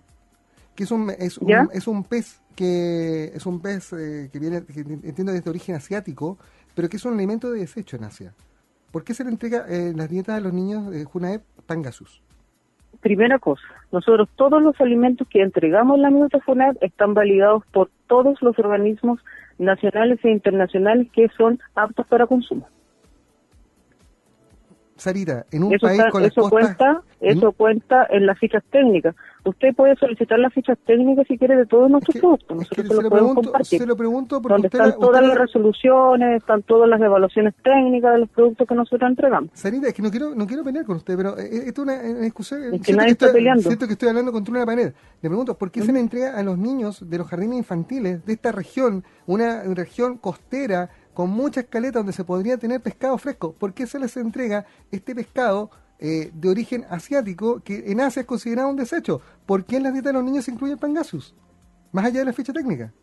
que 0.75 0.83
es 0.83 0.91
un, 0.91 1.09
es 1.09 1.37
un, 1.37 1.69
es 1.73 1.87
un 1.87 2.03
pez 2.03 2.41
que 2.55 3.31
es 3.35 3.45
un 3.45 3.61
pez 3.61 3.93
eh, 3.93 4.29
que 4.33 4.39
viene, 4.39 4.63
que 4.65 4.79
entiendo 4.79 5.31
desde 5.31 5.47
origen 5.47 5.75
asiático, 5.75 6.39
pero 6.73 6.89
que 6.89 6.97
es 6.97 7.05
un 7.05 7.13
alimento 7.13 7.51
de 7.51 7.59
desecho 7.59 7.97
en 7.97 8.03
Asia. 8.03 8.33
¿Por 8.91 9.03
qué 9.03 9.13
se 9.13 9.23
le 9.23 9.29
entrega 9.29 9.65
en 9.67 9.97
las 9.97 10.09
dietas 10.09 10.37
a 10.37 10.39
los 10.39 10.53
niños 10.53 10.89
de 10.89 11.03
JUNAEP 11.05 11.43
pangasus? 11.67 12.23
Primera 13.01 13.39
cosa, 13.39 13.63
nosotros 13.91 14.27
todos 14.35 14.61
los 14.61 14.79
alimentos 14.81 15.27
que 15.29 15.41
entregamos 15.41 15.97
en 15.97 16.01
la 16.01 16.09
minuta 16.09 16.39
están 16.81 17.13
validados 17.13 17.63
por 17.71 17.89
todos 18.07 18.41
los 18.41 18.57
organismos 18.59 19.19
nacionales 19.57 20.19
e 20.23 20.31
internacionales 20.31 21.07
que 21.13 21.29
son 21.37 21.59
aptos 21.75 22.05
para 22.07 22.27
consumo. 22.27 22.67
Sarita, 24.97 25.45
en 25.51 25.63
un 25.63 25.77
país 25.77 26.01
con 26.11 26.23
eso 26.23 26.49
cuenta, 26.49 27.01
eso 27.19 27.51
cuenta 27.51 28.07
en 28.09 28.25
las 28.25 28.37
fichas 28.39 28.63
técnicas. 28.71 29.15
Usted 29.43 29.73
puede 29.75 29.95
solicitar 29.95 30.39
las 30.39 30.53
fichas 30.53 30.77
técnicas 30.85 31.25
si 31.27 31.37
quiere 31.37 31.55
de 31.55 31.65
todos 31.65 31.89
nuestros 31.89 32.17
productos. 32.17 32.57
Nosotros 32.57 32.87
se, 32.87 33.01
lo, 33.01 33.09
podemos 33.09 33.35
compartir. 33.35 33.79
Se 33.79 33.85
lo 33.85 33.95
pregunto 33.95 34.41
porque 34.41 34.53
donde 34.53 34.67
están 34.67 34.99
todas 34.99 35.25
las 35.25 35.37
resoluciones, 35.37 36.37
están 36.41 36.63
todas 36.63 36.89
las 36.89 36.99
evaluaciones 36.99 37.53
técnicas 37.63 38.13
de 38.13 38.19
los 38.19 38.29
productos 38.29 38.67
que 38.67 38.75
nosotros 38.75 39.09
entregamos. 39.09 39.51
Sarita, 39.53 39.87
es 39.87 39.93
que 39.93 40.01
no 40.01 40.11
quiero 40.11 40.35
no 40.35 40.45
quiero 40.47 40.63
pelear 40.63 40.85
con 40.85 40.97
usted, 40.97 41.15
pero 41.15 41.37
eh, 41.37 41.63
esto 41.67 41.83
es 41.83 41.87
una, 41.87 42.19
discusión. 42.19 42.73
Es 42.73 42.81
que 42.81 42.93
nadie 42.93 43.11
está 43.11 43.31
peleando. 43.31 43.63
Siento 43.63 43.87
que 43.87 43.93
estoy 43.93 44.09
hablando 44.09 44.31
contra 44.31 44.51
una 44.51 44.65
pared. 44.65 44.93
Le 45.21 45.29
pregunto, 45.29 45.57
¿por 45.57 45.71
qué 45.71 45.81
se 45.81 45.93
le 45.93 45.99
entrega 45.99 46.37
a 46.37 46.43
los 46.43 46.57
niños 46.57 47.09
de 47.09 47.17
los 47.17 47.27
jardines 47.27 47.57
infantiles 47.57 48.25
de 48.25 48.33
esta 48.33 48.51
región, 48.51 49.03
una 49.25 49.63
región 49.63 50.17
costera, 50.17 50.89
con 51.17 51.31
mucha 51.31 51.61
escaleta 51.61 51.97
donde 51.97 52.13
se 52.13 52.23
podría 52.23 52.57
tener 52.57 52.79
pescado 52.79 53.17
fresco. 53.17 53.51
¿Por 53.51 53.73
qué 53.73 53.87
se 53.87 53.97
les 53.97 54.15
entrega 54.17 54.67
este 54.91 55.15
pescado 55.15 55.71
eh, 55.97 56.29
de 56.31 56.47
origen 56.47 56.85
asiático 56.91 57.59
que 57.63 57.91
en 57.91 58.01
Asia 58.01 58.19
es 58.19 58.27
considerado 58.27 58.69
un 58.69 58.75
desecho? 58.75 59.19
¿Por 59.47 59.65
qué 59.65 59.77
en 59.77 59.83
las 59.83 59.93
dietas 59.93 60.13
de 60.13 60.19
los 60.19 60.23
niños 60.23 60.45
se 60.45 60.51
incluye 60.51 60.73
el 60.73 60.77
pangasius? 60.79 61.33
Más 61.91 62.05
allá 62.05 62.19
de 62.19 62.25
la 62.25 62.33
ficha 62.33 62.53
técnica. 62.53 62.93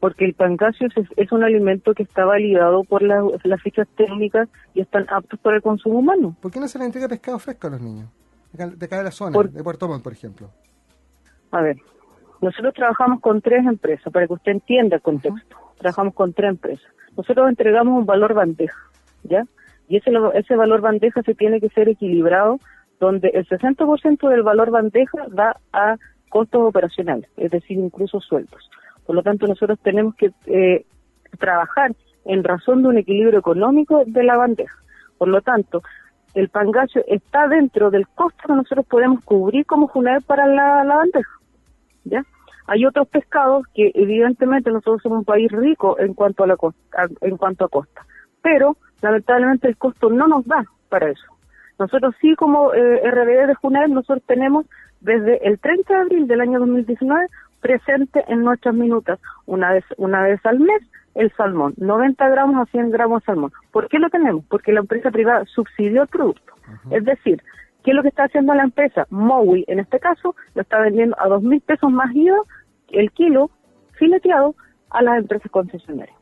Porque 0.00 0.26
el 0.26 0.34
pangasius 0.34 0.92
es, 1.16 1.32
un 1.32 1.44
alimento 1.44 1.94
que 1.94 2.02
está 2.02 2.26
validado 2.26 2.84
por 2.84 3.00
las 3.02 3.62
fichas 3.62 3.88
técnicas 3.96 4.50
y 4.74 4.82
están 4.82 5.06
aptos 5.08 5.40
para 5.40 5.56
el 5.56 5.62
consumo 5.62 6.00
humano. 6.00 6.36
¿Por 6.42 6.52
qué 6.52 6.60
no 6.60 6.68
se 6.68 6.78
les 6.78 6.88
entrega 6.88 7.08
pescado 7.08 7.38
fresco 7.38 7.68
a 7.68 7.70
los 7.70 7.80
niños? 7.80 8.10
De 8.52 8.86
cada 8.86 9.02
la 9.02 9.12
zona, 9.12 9.38
de 9.44 9.64
Puerto 9.64 9.88
Montt, 9.88 10.04
por 10.04 10.12
ejemplo. 10.12 10.50
A 11.52 11.62
ver, 11.62 11.78
nosotros 12.42 12.74
trabajamos 12.74 13.22
con 13.22 13.40
tres 13.40 13.64
empresas, 13.64 14.12
para 14.12 14.26
que 14.26 14.34
usted 14.34 14.52
entienda 14.52 14.96
el 14.96 15.02
contexto 15.02 15.67
trabajamos 15.78 16.14
con 16.14 16.32
tres 16.32 16.50
empresas. 16.50 16.86
Nosotros 17.16 17.48
entregamos 17.48 17.98
un 17.98 18.06
valor 18.06 18.34
bandeja, 18.34 18.78
¿ya? 19.24 19.44
Y 19.88 19.96
ese, 19.96 20.10
ese 20.34 20.56
valor 20.56 20.80
bandeja 20.80 21.22
se 21.22 21.34
tiene 21.34 21.60
que 21.60 21.70
ser 21.70 21.88
equilibrado, 21.88 22.60
donde 23.00 23.28
el 23.28 23.46
60% 23.46 24.28
del 24.28 24.42
valor 24.42 24.70
bandeja 24.70 25.26
va 25.36 25.56
a 25.72 25.96
costos 26.28 26.60
operacionales, 26.62 27.28
es 27.36 27.50
decir, 27.50 27.78
incluso 27.78 28.20
sueldos. 28.20 28.70
Por 29.06 29.16
lo 29.16 29.22
tanto, 29.22 29.46
nosotros 29.46 29.78
tenemos 29.82 30.14
que 30.14 30.32
eh, 30.46 30.84
trabajar 31.38 31.94
en 32.24 32.44
razón 32.44 32.82
de 32.82 32.88
un 32.88 32.98
equilibrio 32.98 33.38
económico 33.38 34.02
de 34.06 34.22
la 34.22 34.36
bandeja. 34.36 34.74
Por 35.16 35.28
lo 35.28 35.40
tanto, 35.40 35.82
el 36.34 36.50
pangacho 36.50 37.00
está 37.06 37.48
dentro 37.48 37.90
del 37.90 38.06
costo 38.08 38.46
que 38.46 38.52
nosotros 38.52 38.86
podemos 38.86 39.24
cubrir 39.24 39.64
como 39.64 39.88
FUNAER 39.88 40.22
para 40.22 40.46
la, 40.46 40.84
la 40.84 40.96
bandeja. 40.96 41.30
¿Ya? 42.04 42.24
Hay 42.68 42.86
otros 42.86 43.08
pescados 43.08 43.66
que 43.74 43.90
evidentemente 43.94 44.70
nosotros 44.70 45.02
somos 45.02 45.20
un 45.20 45.24
país 45.24 45.50
rico 45.50 45.98
en 45.98 46.14
cuanto 46.14 46.44
a 46.44 46.46
la 46.46 46.56
costa, 46.56 47.08
en 47.22 47.36
cuanto 47.36 47.64
a 47.64 47.68
costa, 47.68 48.06
pero 48.42 48.76
lamentablemente 49.02 49.68
el 49.68 49.76
costo 49.76 50.10
no 50.10 50.28
nos 50.28 50.46
da 50.46 50.64
para 50.88 51.10
eso. 51.10 51.26
Nosotros 51.78 52.14
sí 52.20 52.34
como 52.36 52.74
eh, 52.74 53.10
RBD 53.10 53.46
de 53.46 53.54
Junel, 53.54 53.94
nosotros 53.94 54.22
tenemos 54.26 54.66
desde 55.00 55.46
el 55.46 55.58
30 55.58 55.94
de 55.94 56.00
abril 56.00 56.26
del 56.26 56.40
año 56.40 56.58
2019 56.58 57.26
presente 57.60 58.24
en 58.28 58.44
nuestras 58.44 58.74
minutas 58.74 59.18
una 59.46 59.72
vez 59.72 59.84
una 59.96 60.22
vez 60.22 60.44
al 60.44 60.60
mes 60.60 60.82
el 61.14 61.32
salmón, 61.36 61.74
90 61.78 62.28
gramos 62.28 62.56
a 62.56 62.70
100 62.70 62.90
gramos 62.90 63.22
de 63.22 63.26
salmón. 63.26 63.52
¿Por 63.72 63.88
qué 63.88 63.98
lo 63.98 64.08
tenemos? 64.08 64.44
Porque 64.48 64.72
la 64.72 64.80
empresa 64.80 65.10
privada 65.10 65.44
subsidió 65.46 66.02
el 66.02 66.08
producto. 66.08 66.52
Es 66.90 67.04
decir, 67.04 67.42
¿qué 67.82 67.90
es 67.90 67.96
lo 67.96 68.02
que 68.02 68.08
está 68.08 68.24
haciendo 68.24 68.54
la 68.54 68.62
empresa? 68.62 69.06
Mowi, 69.10 69.64
en 69.66 69.80
este 69.80 69.98
caso, 69.98 70.36
lo 70.54 70.62
está 70.62 70.78
vendiendo 70.78 71.16
a 71.18 71.26
2.000 71.26 71.62
pesos 71.62 71.90
más 71.90 72.14
IVA 72.14 72.38
el 72.90 73.10
kilo 73.12 73.50
fileteado 73.92 74.54
a 74.90 75.02
las 75.02 75.18
empresas 75.18 75.50
concesionarias. 75.50 76.16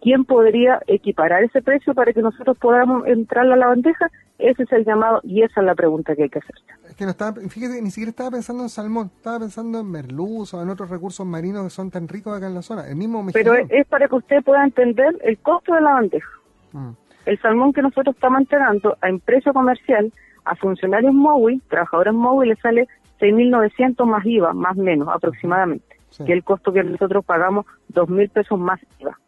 ¿Quién 0.00 0.24
podría 0.24 0.80
equiparar 0.86 1.42
ese 1.42 1.62
precio 1.62 1.94
para 1.94 2.12
que 2.12 2.22
nosotros 2.22 2.56
podamos 2.58 3.06
entrar 3.06 3.50
a 3.50 3.56
la 3.56 3.66
bandeja? 3.66 4.08
Ese 4.38 4.62
es 4.64 4.72
el 4.72 4.84
llamado 4.84 5.20
y 5.24 5.42
esa 5.42 5.60
es 5.60 5.66
la 5.66 5.74
pregunta 5.74 6.14
que 6.14 6.24
hay 6.24 6.28
que 6.28 6.38
hacer. 6.38 6.54
Es 6.88 6.94
que 6.94 7.04
no 7.04 7.10
estaba, 7.10 7.40
fíjate, 7.48 7.80
ni 7.82 7.90
siquiera 7.90 8.10
estaba 8.10 8.30
pensando 8.30 8.62
en 8.62 8.68
salmón, 8.68 9.10
estaba 9.16 9.40
pensando 9.40 9.80
en 9.80 9.90
merluza 9.90 10.58
o 10.58 10.62
en 10.62 10.68
otros 10.68 10.90
recursos 10.90 11.26
marinos 11.26 11.64
que 11.64 11.70
son 11.70 11.90
tan 11.90 12.06
ricos 12.06 12.36
acá 12.36 12.46
en 12.46 12.54
la 12.54 12.62
zona. 12.62 12.86
El 12.86 12.96
mismo 12.96 13.24
Pero 13.32 13.54
es, 13.54 13.86
para 13.88 14.06
que 14.06 14.14
usted 14.14 14.44
pueda 14.44 14.62
entender 14.62 15.16
el 15.24 15.38
costo 15.38 15.74
de 15.74 15.80
la 15.80 15.94
bandeja. 15.94 16.30
Mm. 16.72 16.90
El 17.24 17.40
salmón 17.40 17.72
que 17.72 17.82
nosotros 17.82 18.14
estamos 18.14 18.42
entregando 18.42 18.96
a 19.00 19.08
precio 19.24 19.52
comercial 19.52 20.12
a 20.44 20.54
funcionarios 20.54 21.14
móviles, 21.14 21.62
trabajadores 21.68 22.14
móviles, 22.14 22.58
sale 22.62 22.86
6.900 23.18 24.06
más 24.06 24.24
IVA, 24.24 24.52
más 24.52 24.76
menos 24.76 25.08
aproximadamente 25.08 25.95
que 26.24 26.32
el 26.32 26.44
costo 26.44 26.72
que 26.72 26.82
nosotros 26.82 27.24
pagamos, 27.24 27.66
dos 27.88 28.08
mil 28.08 28.28
pesos 28.28 28.58
más 28.58 28.80
IVA. 29.00 29.18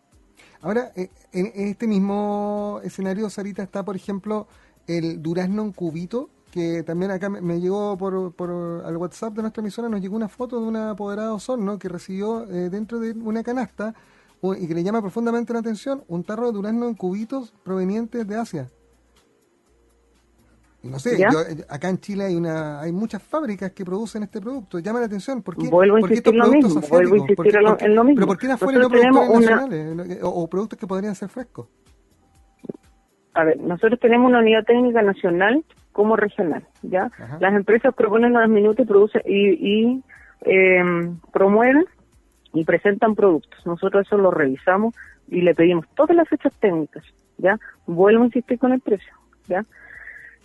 Ahora, 0.62 0.90
eh, 0.96 1.08
en, 1.32 1.52
este 1.68 1.86
mismo 1.86 2.80
escenario, 2.82 3.28
Sarita, 3.30 3.62
está, 3.62 3.84
por 3.84 3.96
ejemplo, 3.96 4.48
el 4.86 5.22
durazno 5.22 5.62
en 5.62 5.72
cubito, 5.72 6.30
que 6.50 6.82
también 6.82 7.10
acá 7.10 7.28
me, 7.28 7.60
llegó 7.60 7.96
por, 7.96 8.34
por 8.34 8.82
al 8.84 8.96
WhatsApp 8.96 9.34
de 9.34 9.42
nuestra 9.42 9.60
emisora, 9.60 9.88
nos 9.88 10.00
llegó 10.00 10.16
una 10.16 10.28
foto 10.28 10.60
de 10.60 10.66
un 10.66 10.76
apoderado 10.76 11.38
Sorno 11.38 11.78
que 11.78 11.88
recibió 11.88 12.44
eh, 12.44 12.70
dentro 12.70 12.98
de 12.98 13.12
una 13.12 13.42
canasta 13.42 13.94
y 14.40 14.68
que 14.68 14.74
le 14.74 14.84
llama 14.84 15.02
profundamente 15.02 15.52
la 15.52 15.58
atención 15.58 16.04
un 16.06 16.22
tarro 16.22 16.46
de 16.46 16.52
durazno 16.52 16.86
en 16.88 16.94
cubitos 16.94 17.52
provenientes 17.64 18.26
de 18.26 18.36
Asia. 18.36 18.70
No 20.90 20.98
sé, 20.98 21.18
yo, 21.18 21.40
eh, 21.40 21.64
acá 21.68 21.88
en 21.88 21.98
Chile 21.98 22.24
hay 22.24 22.34
una 22.34 22.80
hay 22.80 22.92
muchas 22.92 23.22
fábricas 23.22 23.72
que 23.72 23.84
producen 23.84 24.22
este 24.22 24.40
producto. 24.40 24.78
Llama 24.78 25.00
la 25.00 25.06
atención. 25.06 25.42
¿Por 25.42 25.56
qué, 25.56 25.68
vuelvo 25.68 25.96
a 25.96 26.00
insistir 26.00 26.34
lo 26.34 26.48
mismo, 26.48 26.80
vuelvo 26.88 27.14
a 27.14 27.18
insistir 27.18 27.56
en 27.80 27.94
lo 27.94 28.04
mismo. 28.04 28.16
¿Pero 28.16 28.26
por 28.26 28.38
qué 28.38 28.50
afuera 28.50 28.78
no 28.78 28.88
productos 28.88 29.40
nacionales 29.40 30.18
o, 30.22 30.48
productos 30.48 30.78
que 30.78 30.86
podrían 30.86 31.14
ser 31.14 31.28
frescos? 31.28 31.66
A 33.34 33.44
ver, 33.44 33.60
nosotros 33.60 34.00
tenemos 34.00 34.28
una 34.28 34.40
unidad 34.40 34.64
técnica 34.64 35.02
nacional 35.02 35.64
como 35.92 36.16
regional, 36.16 36.66
¿ya? 36.82 37.10
Las 37.40 37.54
empresas 37.54 37.94
proponen 37.94 38.36
a 38.36 38.42
los 38.42 38.50
minutos 38.50 38.84
y 38.84 38.88
producen 38.88 39.22
y, 39.26 39.48
y 39.50 40.02
eh, 40.42 40.82
promueven 41.32 41.84
y 42.52 42.64
presentan 42.64 43.14
productos. 43.14 43.64
Nosotros 43.66 44.06
eso 44.06 44.16
lo 44.16 44.30
revisamos 44.30 44.94
y 45.28 45.42
le 45.42 45.54
pedimos 45.54 45.86
todas 45.94 46.16
las 46.16 46.28
fechas 46.28 46.52
técnicas, 46.60 47.04
¿ya? 47.36 47.58
Vuelvo 47.86 48.22
a 48.22 48.26
insistir 48.26 48.58
con 48.58 48.72
el 48.72 48.80
precio, 48.80 49.12
¿ya? 49.46 49.64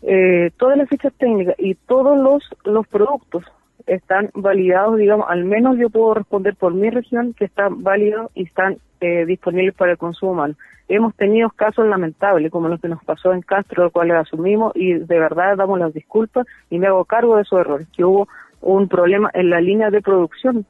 Eh, 0.06 0.52
todas 0.58 0.78
las 0.78 0.90
fichas 0.90 1.14
técnicas 1.18 1.56
y 1.58 1.76
todos 1.76 2.18
los, 2.18 2.44
los 2.66 2.88
productos 2.88 3.44
están 3.88 4.30
validados, 4.34 4.98
digamos, 4.98 5.28
al 5.30 5.46
menos 5.46 5.78
yo 5.78 5.90
puedo 5.90 6.14
responder 6.14 6.56
por 6.56 6.74
mi 6.74 6.90
región 6.90 7.34
que 7.34 7.46
están 7.46 7.84
válidos 7.84 8.32
y 8.34 8.44
están 8.44 8.78
eh, 9.02 9.26
disponibles 9.26 9.76
para 9.76 9.94
el 9.94 9.98
consumo 9.98 10.34
humano. 10.34 10.56
Hemos 10.88 11.16
tenido 11.16 11.50
casos 11.50 11.88
lamentables, 11.88 12.52
como 12.52 12.68
los 12.68 12.80
que 12.82 12.88
nos 12.90 13.04
pasó 13.04 13.34
en 13.34 13.42
Castro, 13.42 13.84
los 13.84 13.94
cuales 13.94 14.18
asumimos 14.18 14.74
y 14.76 14.94
de 14.94 15.20
verdad 15.20 15.58
damos 15.58 15.80
las 15.80 15.94
disculpas 15.94 16.46
y 16.70 16.80
me 16.80 16.88
hago 16.88 17.06
cargo 17.06 17.38
de 17.38 17.44
esos 17.44 17.60
errores, 17.60 17.88
que 17.96 18.04
hubo 18.04 18.28
un 18.62 18.88
problema 18.88 19.30
en 19.34 19.50
la 19.50 19.62
línea 19.62 19.90
de 19.90 20.02
producción 20.02 20.66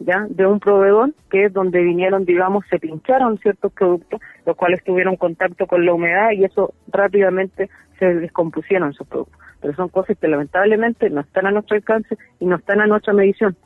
ya 0.00 0.26
de 0.28 0.46
un 0.46 0.60
proveedor 0.60 1.12
que 1.28 1.46
es 1.46 1.52
donde 1.52 1.82
vinieron 1.82 2.24
digamos 2.24 2.64
se 2.70 2.78
pincharon 2.78 3.38
ciertos 3.38 3.72
productos 3.72 4.20
los 4.46 4.56
cuales 4.56 4.82
tuvieron 4.84 5.16
contacto 5.16 5.66
con 5.66 5.84
la 5.84 5.92
humedad 5.92 6.30
y 6.32 6.44
eso 6.44 6.72
rápidamente 6.88 7.68
se 7.98 8.14
descompusieron 8.14 8.90
esos 8.90 9.06
productos. 9.06 9.38
Pero 9.60 9.74
son 9.74 9.88
cosas 9.88 10.16
que 10.18 10.28
lamentablemente 10.28 11.10
no 11.10 11.20
están 11.20 11.46
a 11.46 11.50
nuestro 11.50 11.76
alcance 11.76 12.16
y 12.40 12.46
no 12.46 12.56
están 12.56 12.80
a 12.80 12.86
nuestra 12.86 13.12
medición. 13.12 13.56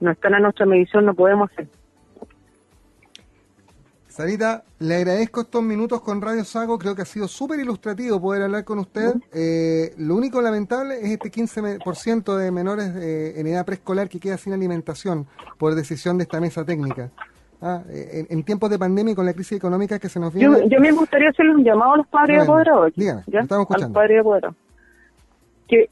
No 0.00 0.10
están 0.10 0.34
a 0.34 0.40
nuestra 0.40 0.66
medición 0.66 1.06
no 1.06 1.14
podemos 1.14 1.50
hacer. 1.50 1.68
Sarita, 4.08 4.64
le 4.80 4.96
agradezco 4.96 5.42
estos 5.42 5.62
minutos 5.62 6.00
con 6.00 6.20
Radio 6.20 6.42
Sago, 6.42 6.76
creo 6.76 6.96
que 6.96 7.02
ha 7.02 7.04
sido 7.04 7.28
súper 7.28 7.60
ilustrativo 7.60 8.20
poder 8.20 8.42
hablar 8.42 8.64
con 8.64 8.80
usted. 8.80 9.14
Eh, 9.32 9.94
lo 9.96 10.16
único 10.16 10.42
lamentable 10.42 10.98
es 11.00 11.10
este 11.12 11.30
15% 11.30 12.36
de 12.36 12.50
menores 12.50 12.96
en 12.96 13.46
edad 13.46 13.64
preescolar 13.64 14.08
que 14.08 14.18
queda 14.18 14.36
sin 14.36 14.52
alimentación 14.52 15.28
por 15.56 15.76
decisión 15.76 16.18
de 16.18 16.24
esta 16.24 16.40
mesa 16.40 16.64
técnica. 16.64 17.12
Ah, 17.60 17.82
en, 17.88 18.42
tiempos 18.44 18.70
de 18.70 18.78
pandemia 18.78 19.12
y 19.12 19.14
con 19.16 19.26
la 19.26 19.32
crisis 19.32 19.58
económica 19.58 19.98
que 19.98 20.08
se 20.08 20.20
nos 20.20 20.32
viene... 20.32 20.68
Yo, 20.68 20.80
me 20.80 20.92
gustaría 20.92 21.30
hacerle 21.30 21.56
un 21.56 21.64
llamado 21.64 21.94
a 21.94 21.96
los 21.96 22.06
padres 22.06 22.38
bueno, 22.38 22.52
apoderados. 22.52 22.92
Dígame, 22.94 23.22
estamos 23.26 23.62
escuchando. 23.62 23.74
A 23.74 23.88
los 23.88 23.92
padres 23.92 24.20
apoderados. 24.20 24.56
Que 25.66 25.90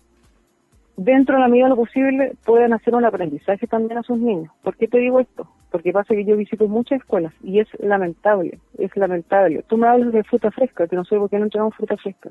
dentro 0.96 1.34
de 1.34 1.40
la 1.40 1.48
medida 1.48 1.64
de 1.64 1.70
lo 1.70 1.76
posible 1.76 2.36
puedan 2.44 2.72
hacer 2.72 2.94
un 2.94 3.04
aprendizaje 3.04 3.66
también 3.66 3.98
a 3.98 4.02
sus 4.02 4.18
niños. 4.18 4.52
¿Por 4.62 4.76
qué 4.76 4.86
te 4.86 4.98
digo 4.98 5.18
esto? 5.18 5.48
Porque 5.70 5.92
pasa 5.92 6.14
que 6.14 6.24
yo 6.24 6.36
visito 6.36 6.68
muchas 6.68 7.00
escuelas 7.00 7.32
y 7.42 7.58
es 7.58 7.68
lamentable, 7.80 8.60
es 8.78 8.96
lamentable. 8.96 9.64
Tú 9.66 9.76
me 9.76 9.88
hablas 9.88 10.12
de 10.12 10.22
fruta 10.22 10.50
fresca, 10.50 10.86
que 10.86 10.96
no 10.96 11.04
sé 11.04 11.16
por 11.16 11.28
qué 11.28 11.38
no 11.38 11.44
entregamos 11.44 11.74
fruta 11.74 11.96
fresca. 11.96 12.30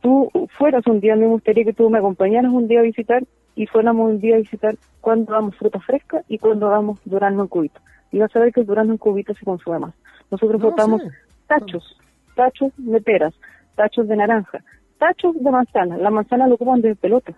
Tú 0.00 0.30
fueras 0.56 0.86
un 0.86 1.00
día, 1.00 1.16
me 1.16 1.26
gustaría 1.26 1.64
que 1.64 1.72
tú 1.72 1.90
me 1.90 1.98
acompañaras 1.98 2.52
un 2.52 2.68
día 2.68 2.80
a 2.80 2.84
visitar 2.84 3.24
y 3.54 3.66
fuéramos 3.66 4.08
un 4.08 4.20
día 4.20 4.36
a 4.36 4.38
visitar 4.38 4.76
cuando 5.00 5.32
damos 5.32 5.56
fruta 5.56 5.80
fresca 5.80 6.22
y 6.28 6.38
cuando 6.38 6.68
damos 6.68 7.00
durazno 7.04 7.42
en 7.42 7.48
cubito. 7.48 7.80
Y 8.12 8.18
vas 8.18 8.34
a 8.34 8.40
ver 8.40 8.52
que 8.52 8.60
el 8.60 8.66
durazno 8.66 8.92
en 8.92 8.98
cubito 8.98 9.34
se 9.34 9.44
consume 9.44 9.78
más. 9.78 9.94
Nosotros 10.30 10.60
botamos 10.60 11.02
tachos, 11.46 11.96
tachos 12.34 12.72
de 12.76 13.00
peras, 13.00 13.34
tachos 13.76 14.08
de 14.08 14.16
naranja, 14.16 14.62
tachos 14.98 15.34
de 15.34 15.50
manzana. 15.50 15.96
La 15.96 16.10
manzana 16.10 16.46
lo 16.46 16.54
ocupan 16.54 16.80
de 16.80 16.94
pelota 16.96 17.34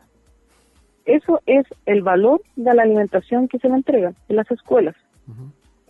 eso 1.04 1.40
es 1.46 1.64
el 1.86 2.02
valor 2.02 2.42
de 2.56 2.74
la 2.74 2.82
alimentación 2.82 3.48
que 3.48 3.58
se 3.58 3.68
le 3.68 3.74
entrega 3.74 4.12
en 4.28 4.36
las 4.36 4.50
escuelas. 4.50 4.94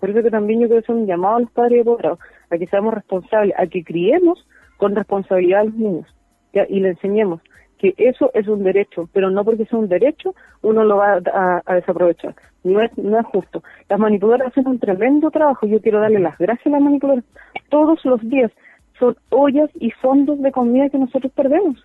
Por 0.00 0.10
eso 0.10 0.22
que 0.22 0.30
también 0.30 0.60
yo 0.60 0.66
quiero 0.66 0.80
hacer 0.80 0.94
un 0.94 1.06
llamado 1.06 1.36
a 1.36 1.40
los 1.40 1.50
padres 1.50 1.78
y 1.78 1.80
apoderados 1.80 2.18
a 2.50 2.58
que 2.58 2.66
seamos 2.66 2.94
responsables, 2.94 3.54
a 3.58 3.66
que 3.66 3.84
criemos 3.84 4.46
con 4.78 4.96
responsabilidad 4.96 5.60
a 5.60 5.64
los 5.64 5.74
niños 5.74 6.06
y 6.68 6.80
le 6.80 6.90
enseñemos 6.90 7.40
que 7.82 7.94
eso 7.98 8.30
es 8.32 8.46
un 8.46 8.62
derecho, 8.62 9.08
pero 9.12 9.28
no 9.30 9.44
porque 9.44 9.66
sea 9.66 9.76
un 9.76 9.88
derecho 9.88 10.36
uno 10.62 10.84
lo 10.84 10.98
va 10.98 11.20
a, 11.66 11.74
desaprovechar. 11.74 12.36
No 12.62 12.80
es, 12.80 12.96
no 12.96 13.18
es 13.18 13.26
justo. 13.26 13.64
Las 13.88 13.98
manipuladoras 13.98 14.52
hacen 14.52 14.68
un 14.68 14.78
tremendo 14.78 15.32
trabajo. 15.32 15.66
Yo 15.66 15.80
quiero 15.80 15.98
darle 15.98 16.20
las 16.20 16.38
gracias 16.38 16.68
a 16.68 16.70
las 16.70 16.80
manipuladoras. 16.80 17.24
Todos 17.70 18.04
los 18.04 18.20
días 18.22 18.52
son 19.00 19.16
ollas 19.30 19.68
y 19.74 19.90
fondos 19.90 20.40
de 20.40 20.52
comida 20.52 20.88
que 20.90 20.98
nosotros 20.98 21.32
perdemos. 21.32 21.84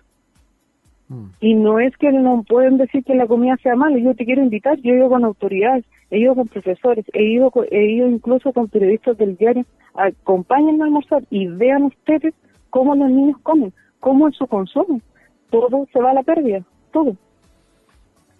Mm. 1.08 1.24
Y 1.40 1.54
no 1.54 1.80
es 1.80 1.96
que 1.96 2.12
no 2.12 2.44
pueden 2.48 2.78
decir 2.78 3.02
que 3.02 3.16
la 3.16 3.26
comida 3.26 3.56
sea 3.60 3.74
mala, 3.74 3.98
yo 3.98 4.14
te 4.14 4.24
quiero 4.24 4.42
invitar, 4.42 4.78
yo 4.78 4.92
he 4.92 4.98
ido 4.98 5.08
con 5.08 5.24
autoridades, 5.24 5.84
he 6.12 6.18
ido 6.20 6.36
con 6.36 6.46
profesores, 6.46 7.04
he 7.12 7.24
ido, 7.24 7.50
he 7.72 7.86
ido 7.86 8.06
incluso 8.06 8.52
con 8.52 8.68
periodistas 8.68 9.18
del 9.18 9.36
diario, 9.36 9.64
acompáñenme 9.94 10.84
a 10.84 10.86
almorzar 10.86 11.24
y 11.30 11.48
vean 11.48 11.84
ustedes 11.84 12.34
cómo 12.70 12.94
los 12.94 13.10
niños 13.10 13.38
comen, 13.42 13.72
cómo 13.98 14.28
es 14.28 14.36
su 14.36 14.46
consumo, 14.46 15.00
todo 15.50 15.86
se 15.92 16.00
va 16.00 16.10
a 16.10 16.14
la 16.14 16.22
pérdida, 16.22 16.62
todo. 16.92 17.16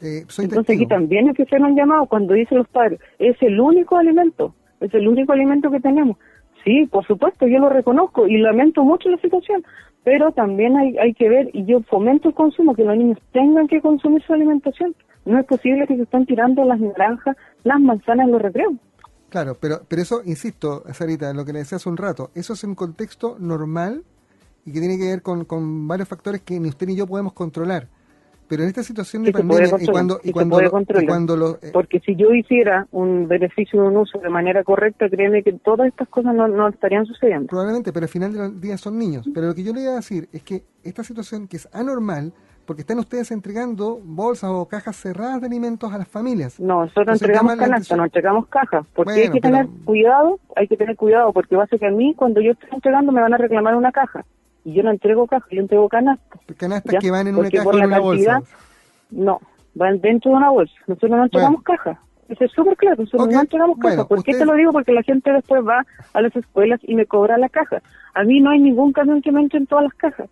Eh, 0.01 0.25
Entonces 0.39 0.77
aquí 0.77 0.87
también 0.87 1.29
es 1.29 1.37
que 1.37 1.45
se 1.45 1.57
han 1.57 1.75
llamado 1.75 2.07
cuando 2.07 2.35
dicen 2.35 2.59
los 2.59 2.69
padres, 2.69 3.01
es 3.19 3.37
el 3.43 3.61
único 3.61 3.97
alimento, 3.97 4.55
es 4.81 4.93
el 4.95 5.09
único 5.09 5.33
alimento 5.33 5.71
que 5.71 5.81
tenemos. 5.81 6.17
Sí, 6.65 6.87
por 6.87 7.07
supuesto, 7.07 7.47
yo 7.47 7.59
lo 7.59 7.69
reconozco 7.69 8.27
y 8.27 8.37
lamento 8.39 8.85
mucho 8.85 9.09
la 9.09 9.19
situación, 9.19 9.65
pero 10.05 10.33
también 10.33 10.77
hay, 10.77 10.97
hay 10.99 11.15
que 11.15 11.29
ver, 11.29 11.51
y 11.53 11.65
yo 11.65 11.81
fomento 11.83 12.29
el 12.29 12.35
consumo, 12.35 12.75
que 12.75 12.85
los 12.85 12.97
niños 12.97 13.19
tengan 13.33 13.67
que 13.67 13.81
consumir 13.81 14.23
su 14.23 14.33
alimentación. 14.33 14.95
No 15.25 15.39
es 15.39 15.47
posible 15.47 15.87
que 15.87 15.97
se 15.97 16.03
estén 16.03 16.27
tirando 16.27 16.65
las 16.65 16.81
naranjas, 16.81 17.37
las 17.65 17.81
manzanas 17.81 18.27
en 18.27 18.33
los 18.33 18.43
recreos. 18.43 18.75
Claro, 19.29 19.57
pero, 19.61 19.81
pero 19.87 20.03
eso, 20.03 20.23
insisto, 20.25 20.83
Sarita, 20.93 21.33
lo 21.35 21.45
que 21.45 21.53
le 21.53 21.59
decía 21.61 21.77
hace 21.77 21.89
un 21.89 21.97
rato, 21.97 22.31
eso 22.35 22.55
es 22.55 22.65
un 22.65 22.75
contexto 22.75 23.37
normal 23.39 24.05
y 24.69 24.73
que 24.73 24.81
tiene 24.81 24.99
que 24.99 25.07
ver 25.07 25.23
con, 25.23 25.47
con 25.47 25.89
varios 25.89 26.09
factores 26.09 26.43
que 26.43 26.61
ni 26.61 26.69
usted 26.69 26.87
ni 26.87 26.95
yo 26.95 27.07
podemos 27.07 27.33
controlar. 27.33 27.89
Pero 28.49 28.63
en 28.63 28.69
esta 28.69 28.83
situación 28.83 29.25
de 29.25 29.33
pandemia 29.33 29.69
y 29.79 29.87
cuando, 29.87 30.21
y 30.23 30.33
cuando, 30.33 31.37
lo, 31.37 31.51
eh, 31.57 31.71
porque 31.73 32.01
si 32.01 32.17
yo 32.17 32.33
hiciera 32.33 32.87
un 32.93 33.29
beneficio 33.29 33.83
de 33.83 33.89
un 33.89 33.99
uso 33.99 34.19
de 34.19 34.31
manera 34.31 34.65
correcta, 34.65 35.09
créeme 35.11 35.43
que 35.43 35.53
todas 35.53 35.89
estas 35.89 36.09
cosas 36.09 36.35
no, 36.35 36.69
estarían 36.69 37.05
sucediendo. 37.05 37.47
Probablemente, 37.47 37.93
pero 37.93 38.05
al 38.05 38.11
final 38.11 38.33
del 38.33 38.61
día 38.61 38.79
son 38.79 38.99
niños. 38.99 39.29
Pero 39.35 39.49
lo 39.49 39.55
que 39.55 39.63
yo 39.63 39.75
le 39.75 39.83
iba 39.83 39.93
a 39.93 39.97
decir 39.97 40.29
es 40.33 40.43
que 40.43 40.65
esta 40.83 41.05
situación 41.05 41.47
que 41.47 41.59
es 41.59 41.69
anormal, 41.75 42.33
porque 42.65 42.83
están 42.83 42.99
ustedes 42.99 43.31
entregando 43.33 44.01
bolsas 44.03 44.51
o 44.51 44.67
cajas 44.67 44.97
cerradas 44.97 45.43
de 45.43 45.47
alimentos 45.47 45.93
a 45.93 45.99
las 45.99 46.09
familias. 46.09 46.59
No, 46.59 46.85
nosotros 46.85 47.21
entregamos 47.21 47.57
canastas, 47.57 47.99
no 47.99 48.05
entregamos 48.05 48.47
cajas, 48.49 48.87
porque 48.95 49.13
hay 49.13 49.31
que 49.31 49.41
tener 49.41 49.67
cuidado, 49.85 50.41
hay 50.57 50.69
que 50.69 50.77
tener 50.79 50.97
cuidado, 50.97 51.35
porque 51.35 51.55
va 51.55 51.65
a 51.65 51.67
ser 51.67 51.79
que 51.79 51.87
a 51.87 51.91
mí 51.91 52.15
cuando 52.15 52.41
yo 52.41 52.53
estoy 52.53 52.71
entregando 52.73 53.13
me 53.13 53.21
van 53.21 53.35
a 53.35 53.39
reclamar 53.39 53.75
una 53.75 53.93
caja 53.93 54.25
y 54.69 54.75
yo 54.75 54.83
no 54.83 54.91
entrego 54.91 55.27
cajas, 55.27 55.49
yo 55.51 55.61
entrego 55.61 55.89
canastas. 55.89 56.41
¿Canastas 56.59 56.97
que 57.01 57.11
van 57.11 57.27
en 57.27 57.37
una 57.37 57.51
caja 57.51 57.67
o 57.67 57.79
en 57.79 57.85
una 57.87 58.01
bolsa? 58.01 58.43
No, 59.11 59.41
van 59.75 59.99
dentro 60.03 60.33
de 60.33 60.37
una 60.37 60.51
bolsa. 60.51 60.75
Nosotros 60.87 61.11
no 61.11 61.25
entregamos 61.25 61.63
cajas. 61.63 61.99
Eso 62.29 62.45
es 62.45 62.53
súper 62.53 62.77
claro, 62.77 63.03
nosotros 63.03 63.29
no 63.29 63.41
entregamos 63.41 63.79
cajas. 63.79 64.07
¿Por 64.07 64.23
qué 64.23 64.35
te 64.35 64.45
lo 64.45 64.53
digo? 64.53 64.71
Porque 64.73 64.93
la 64.93 65.03
gente 65.03 65.33
después 65.33 65.67
va 65.67 65.87
a 66.13 66.21
las 66.21 66.37
escuelas 66.37 66.81
y 66.83 66.95
me 66.95 67.07
cobra 67.07 67.39
la 67.39 67.49
caja. 67.49 67.81
A 68.13 68.25
mí 68.25 68.41
no 68.41 68.51
hay 68.51 68.61
ningún 68.61 68.93
camión 68.93 69.23
que 69.23 69.33
me 69.33 69.41
entre 69.41 69.59
en 69.59 69.67
todas 69.67 69.85
las 69.85 69.95
cajas. 69.95 70.29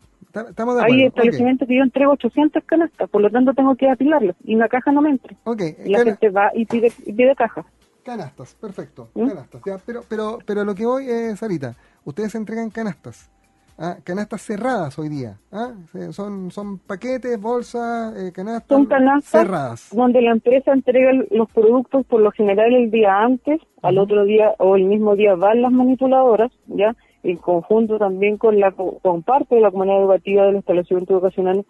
Estamos 0.51 0.77
de 0.77 0.85
Hay 0.85 1.05
establecimientos 1.05 1.67
que 1.67 1.79
yo 1.79 1.83
entrego 1.83 2.13
800 2.13 2.63
canastas, 2.65 3.09
por 3.09 3.23
lo 3.23 3.31
tanto 3.31 3.55
tengo 3.55 3.75
que 3.75 3.89
apilarlas 3.89 4.37
y 4.45 4.55
una 4.55 4.69
caja 4.69 4.93
no 4.93 5.01
me 5.01 5.09
entra. 5.09 5.35
Y 5.83 5.89
la 5.89 6.05
gente 6.05 6.29
va 6.29 6.51
y 6.55 6.67
pide, 6.67 6.93
pide 7.07 7.35
cajas. 7.35 7.65
Canastas, 8.05 8.55
perfecto. 8.61 9.09
¿Mm? 9.15 9.29
Canastas. 9.29 9.63
pero, 9.87 10.03
pero, 10.07 10.39
pero 10.45 10.65
lo 10.65 10.75
que 10.75 10.85
voy 10.85 11.09
es, 11.09 11.39
Sarita, 11.39 11.75
ustedes 12.05 12.35
entregan 12.35 12.69
canastas. 12.69 13.31
¿Ah? 13.79 13.97
canastas 14.05 14.43
cerradas 14.43 14.99
hoy 14.99 15.09
día. 15.09 15.39
¿ah? 15.53 15.73
Son, 16.11 16.51
son 16.51 16.79
paquetes, 16.79 17.41
bolsas, 17.41 18.17
eh, 18.17 18.33
canastas, 18.33 18.69
son 18.69 18.87
canastas 18.87 19.31
cerradas. 19.31 19.89
Donde 19.93 20.23
la 20.23 20.33
empresa 20.33 20.73
entrega 20.73 21.13
los 21.31 21.51
productos 21.51 22.05
por 22.07 22.21
lo 22.21 22.31
general 22.33 22.75
el 22.75 22.91
día 22.91 23.19
antes, 23.23 23.61
al 23.83 23.99
otro 23.99 24.25
día 24.25 24.55
o 24.59 24.77
el 24.77 24.85
mismo 24.85 25.17
día 25.17 25.35
van 25.35 25.63
las 25.63 25.73
manipuladoras, 25.73 26.53
¿ya? 26.67 26.97
En 27.23 27.37
conjunto 27.37 27.99
también 27.99 28.37
con 28.37 28.61
la 28.61 28.73
con 28.73 29.23
parte 29.23 29.57
de 29.57 29.61
la 29.61 29.71
comunidad 29.71 30.01
educativa 30.01 30.47
del 30.47 30.57
establecimiento 30.57 31.15
educacional 31.15 31.65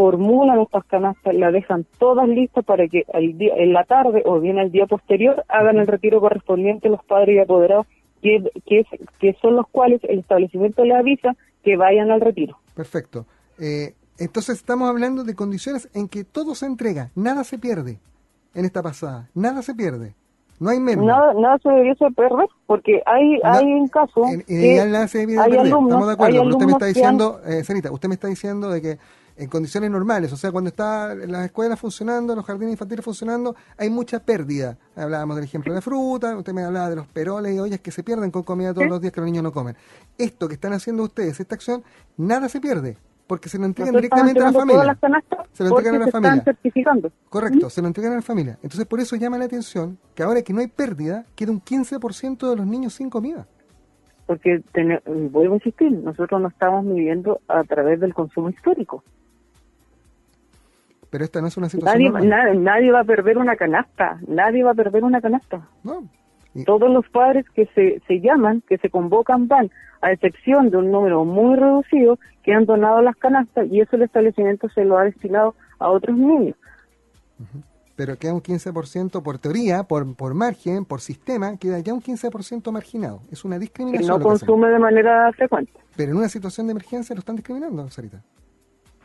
formulan 0.00 0.60
estas 0.60 0.84
canastas, 0.84 1.34
las 1.34 1.52
dejan 1.52 1.84
todas 1.98 2.28
listas 2.28 2.64
para 2.64 2.86
que 2.88 3.04
al 3.12 3.36
día, 3.36 3.52
en 3.56 3.72
la 3.72 3.84
tarde 3.84 4.22
o 4.24 4.40
bien 4.40 4.58
al 4.58 4.70
día 4.70 4.86
posterior 4.86 5.44
hagan 5.48 5.78
el 5.78 5.86
retiro 5.86 6.20
correspondiente 6.20 6.88
los 6.88 7.04
padres 7.04 7.36
y 7.36 7.38
apoderados 7.38 7.86
que, 8.22 8.44
que, 9.18 9.36
son 9.40 9.56
los 9.56 9.66
cuales 9.68 10.00
el 10.04 10.20
establecimiento 10.20 10.84
le 10.84 10.94
avisa 10.94 11.36
que 11.62 11.76
vayan 11.76 12.10
al 12.10 12.20
retiro. 12.20 12.58
Perfecto. 12.74 13.26
Eh, 13.58 13.94
entonces 14.18 14.58
estamos 14.58 14.88
hablando 14.88 15.24
de 15.24 15.34
condiciones 15.34 15.88
en 15.94 16.08
que 16.08 16.24
todo 16.24 16.54
se 16.54 16.66
entrega, 16.66 17.10
nada 17.14 17.44
se 17.44 17.58
pierde 17.58 17.98
en 18.54 18.64
esta 18.64 18.82
pasada, 18.82 19.28
nada 19.34 19.62
se 19.62 19.74
pierde. 19.74 20.14
No 20.58 20.68
hay 20.68 20.78
menos. 20.78 21.06
Nada, 21.06 21.32
nada 21.32 21.58
se 21.62 21.70
debería 21.70 21.94
perder, 22.14 22.46
porque 22.66 23.02
hay, 23.06 23.40
hay 23.42 23.64
un 23.64 23.88
caso. 23.88 24.26
En, 24.26 24.42
que 24.42 24.84
nada 24.84 25.08
se 25.08 25.20
hay 25.20 25.36
alumnos, 25.36 25.84
Estamos 25.84 26.06
de 26.06 26.12
acuerdo, 26.12 26.42
usted 26.42 26.66
me 26.66 26.72
está 26.72 26.86
diciendo, 26.86 27.40
eh, 27.46 27.62
usted 27.90 28.08
me 28.08 28.14
está 28.14 28.28
diciendo 28.28 28.68
de 28.68 28.82
que 28.82 28.98
en 29.40 29.48
condiciones 29.48 29.90
normales, 29.90 30.30
o 30.34 30.36
sea, 30.36 30.52
cuando 30.52 30.68
está 30.68 31.14
las 31.14 31.46
escuelas 31.46 31.80
funcionando, 31.80 32.36
los 32.36 32.44
jardines 32.44 32.72
infantiles 32.72 33.02
funcionando, 33.02 33.56
hay 33.78 33.88
mucha 33.88 34.20
pérdida. 34.20 34.76
Hablábamos 34.94 35.36
del 35.36 35.46
ejemplo 35.46 35.72
de 35.72 35.80
fruta, 35.80 36.36
usted 36.36 36.52
me 36.52 36.62
hablaba 36.62 36.90
de 36.90 36.96
los 36.96 37.06
peroles 37.06 37.54
y 37.54 37.58
ollas 37.58 37.80
que 37.80 37.90
se 37.90 38.02
pierden 38.02 38.30
con 38.30 38.42
comida 38.42 38.74
todos 38.74 38.88
los 38.88 39.00
días 39.00 39.14
que 39.14 39.20
los 39.20 39.26
niños 39.26 39.42
no 39.42 39.50
comen. 39.50 39.76
Esto 40.18 40.46
que 40.46 40.54
están 40.54 40.74
haciendo 40.74 41.04
ustedes, 41.04 41.40
esta 41.40 41.54
acción, 41.54 41.82
nada 42.18 42.50
se 42.50 42.60
pierde, 42.60 42.98
porque 43.26 43.48
se 43.48 43.58
lo 43.58 43.64
entregan 43.64 43.94
directamente 43.94 44.40
a 44.40 44.44
la 44.44 44.52
familia. 44.52 44.98
se 45.52 45.64
lo 45.64 45.70
entregan 45.70 46.02
a 46.02 46.04
la 46.04 46.12
familia. 46.12 46.44
Correcto, 47.30 47.70
se 47.70 47.80
lo 47.80 47.86
entregan 47.86 48.12
a 48.12 48.16
la 48.16 48.22
familia. 48.22 48.58
Entonces, 48.62 48.84
por 48.84 49.00
eso 49.00 49.16
llama 49.16 49.38
la 49.38 49.46
atención 49.46 49.98
que 50.14 50.22
ahora 50.22 50.42
que 50.42 50.52
no 50.52 50.60
hay 50.60 50.66
pérdida, 50.66 51.24
queda 51.34 51.50
un 51.50 51.62
15% 51.62 52.50
de 52.50 52.56
los 52.56 52.66
niños 52.66 52.92
sin 52.92 53.08
comida 53.08 53.46
porque 54.30 54.62
vuelvo 55.32 55.54
a 55.54 55.56
insistir, 55.56 55.90
nosotros 55.90 56.40
no 56.40 56.46
estamos 56.46 56.86
viviendo 56.86 57.40
a 57.48 57.64
través 57.64 57.98
del 57.98 58.14
consumo 58.14 58.48
histórico, 58.48 59.02
Pero 61.10 61.24
esta 61.24 61.40
no 61.40 61.48
es 61.48 61.56
una 61.56 61.68
situación 61.68 62.28
nadie, 62.28 62.90
va 62.92 63.00
a 63.00 63.04
perder 63.04 63.36
una 63.38 63.56
canasta, 63.56 64.18
nadie 64.28 64.62
va 64.62 64.70
a 64.70 64.74
perder 64.74 65.02
una 65.04 65.20
canasta. 65.20 65.68
No. 65.82 66.04
Y- 66.54 66.64
Todos 66.64 66.88
los 66.90 67.08
padres 67.08 67.44
que 67.54 67.66
se, 67.74 68.00
se 68.06 68.20
llaman, 68.20 68.62
que 68.68 68.78
se 68.78 68.90
convocan, 68.90 69.48
van, 69.48 69.70
a 70.02 70.12
excepción 70.12 70.70
de 70.70 70.76
un 70.78 70.90
número 70.90 71.24
muy 71.24 71.56
reducido 71.56 72.18
que 72.42 72.52
han 72.54 72.64
donado 72.64 73.02
las 73.02 73.16
canastas 73.16 73.66
y 73.70 73.80
eso 73.80 73.96
el 73.96 74.02
establecimiento 74.02 74.68
se 74.70 74.84
lo 74.84 74.96
ha 74.98 75.04
destinado 75.04 75.54
a 75.78 75.90
otros 75.90 76.16
niños. 76.16 76.56
pero 77.96 78.16
queda 78.16 78.32
un 78.32 78.40
15% 78.42 79.22
por 79.22 79.38
teoría, 79.38 79.82
por, 79.82 80.14
por 80.16 80.32
margen, 80.34 80.84
por 80.86 81.00
sistema, 81.02 81.56
queda 81.58 81.78
ya 81.80 81.92
un 81.92 82.00
15% 82.00 82.72
marginado. 82.72 83.20
Es 83.30 83.44
una 83.44 83.56
Que 83.56 83.60
discriminación. 83.60 84.08
no 84.08 84.18
lo 84.18 84.24
que 84.24 84.32
hacen. 84.34 84.46
consume 84.48 84.68
de 84.70 84.78
manera 84.78 85.30
frecuente. 85.32 85.72
Pero 85.96 86.12
en 86.12 86.18
una 86.18 86.28
situación 86.30 86.66
de 86.66 86.70
emergencia 86.72 87.14
lo 87.14 87.18
están 87.20 87.36
discriminando, 87.36 87.88
Sarita. 87.90 88.22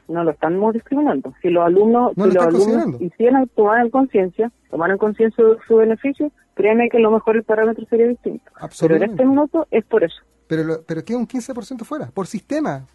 No 0.08 0.24
lo 0.24 0.32
estamos 0.32 0.74
discriminando. 0.74 1.34
Si 1.42 1.50
los 1.50 1.66
alumnos, 1.66 2.14
No 2.16 2.26
si 2.26 2.32
lo 2.32 2.36
los 2.36 2.46
alumnos 2.56 3.02
hicieran, 3.02 3.48
tomaran 3.56 3.90
conciencia, 3.90 4.52
tomaran 4.70 4.98
conciencia 4.98 5.44
de 5.44 5.56
su 5.68 5.76
beneficio, 5.78 6.32
créeme 6.54 6.90
que 6.90 6.98
a 6.98 7.00
lo 7.02 7.12
mejor 7.12 7.36
el 7.38 7.44
parámetro 7.44 7.86
sería 7.90 8.08
distinto. 8.08 8.44
Pero 8.80 8.96
en 8.96 9.04
este 9.12 9.26
minuto 9.26 9.68
es 9.72 9.84
por 9.86 10.04
eso. 10.04 10.18
Pero, 10.48 10.64
lo- 10.64 10.84
pero 10.84 11.04
queda 11.04 11.18
un 11.18 11.28
15% 11.28 11.84
fuera, 11.86 12.08
por 12.14 12.28
sistema. 12.28 12.86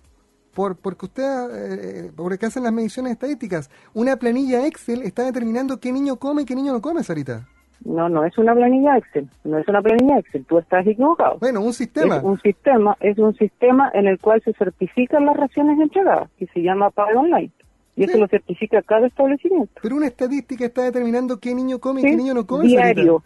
Por, 0.55 0.77
porque 0.77 1.07
usted, 1.07 1.23
eh, 1.53 2.13
porque 2.17 2.45
hacen 2.47 2.65
las 2.65 2.73
mediciones 2.73 3.13
estadísticas. 3.13 3.71
Una 3.95 4.17
planilla 4.17 4.67
Excel 4.67 5.03
está 5.03 5.25
determinando 5.25 5.79
qué 5.79 5.93
niño 5.93 6.17
come 6.17 6.43
y 6.43 6.45
qué 6.45 6.57
niño 6.57 6.73
no 6.73 6.81
come, 6.81 7.03
Sarita. 7.05 7.47
No, 7.85 8.09
no 8.09 8.25
es 8.25 8.37
una 8.39 8.55
planilla 8.55 8.99
Excel. 8.99 9.29
No 9.45 9.59
es 9.59 9.67
una 9.67 9.81
planilla 9.81 10.19
Excel. 10.19 10.45
Tú 10.45 10.59
estás 10.59 10.87
equivocado. 10.87 11.39
Bueno, 11.41 11.61
un 11.63 11.73
sistema. 11.73 12.17
Es 12.19 12.23
un 12.23 12.39
sistema, 12.41 12.97
es 13.01 13.19
un 13.19 13.35
sistema 13.37 13.91
en 13.95 14.07
el 14.07 14.19
cual 14.19 14.43
se 14.45 14.53
certifican 14.53 15.25
las 15.27 15.37
raciones 15.37 15.79
entregadas, 15.81 16.29
que 16.39 16.47
se 16.49 16.61
llama 16.61 16.91
pago 16.91 17.21
online. 17.21 17.51
Y 17.97 18.05
eso 18.05 18.15
Sí. 18.15 18.21
lo 18.21 18.29
certifica 18.29 18.83
cada 18.83 19.07
establecimiento. 19.07 19.73
Pero 19.83 19.97
una 19.97 20.07
estadística 20.07 20.65
está 20.65 20.83
determinando 20.85 21.39
qué 21.41 21.55
niño 21.55 21.79
come 21.81 22.01
y 22.01 22.05
¿sí? 22.05 22.11
qué 22.11 22.17
niño 22.17 22.35
no 22.35 22.47
come, 22.47 22.67
Diario. 22.67 23.23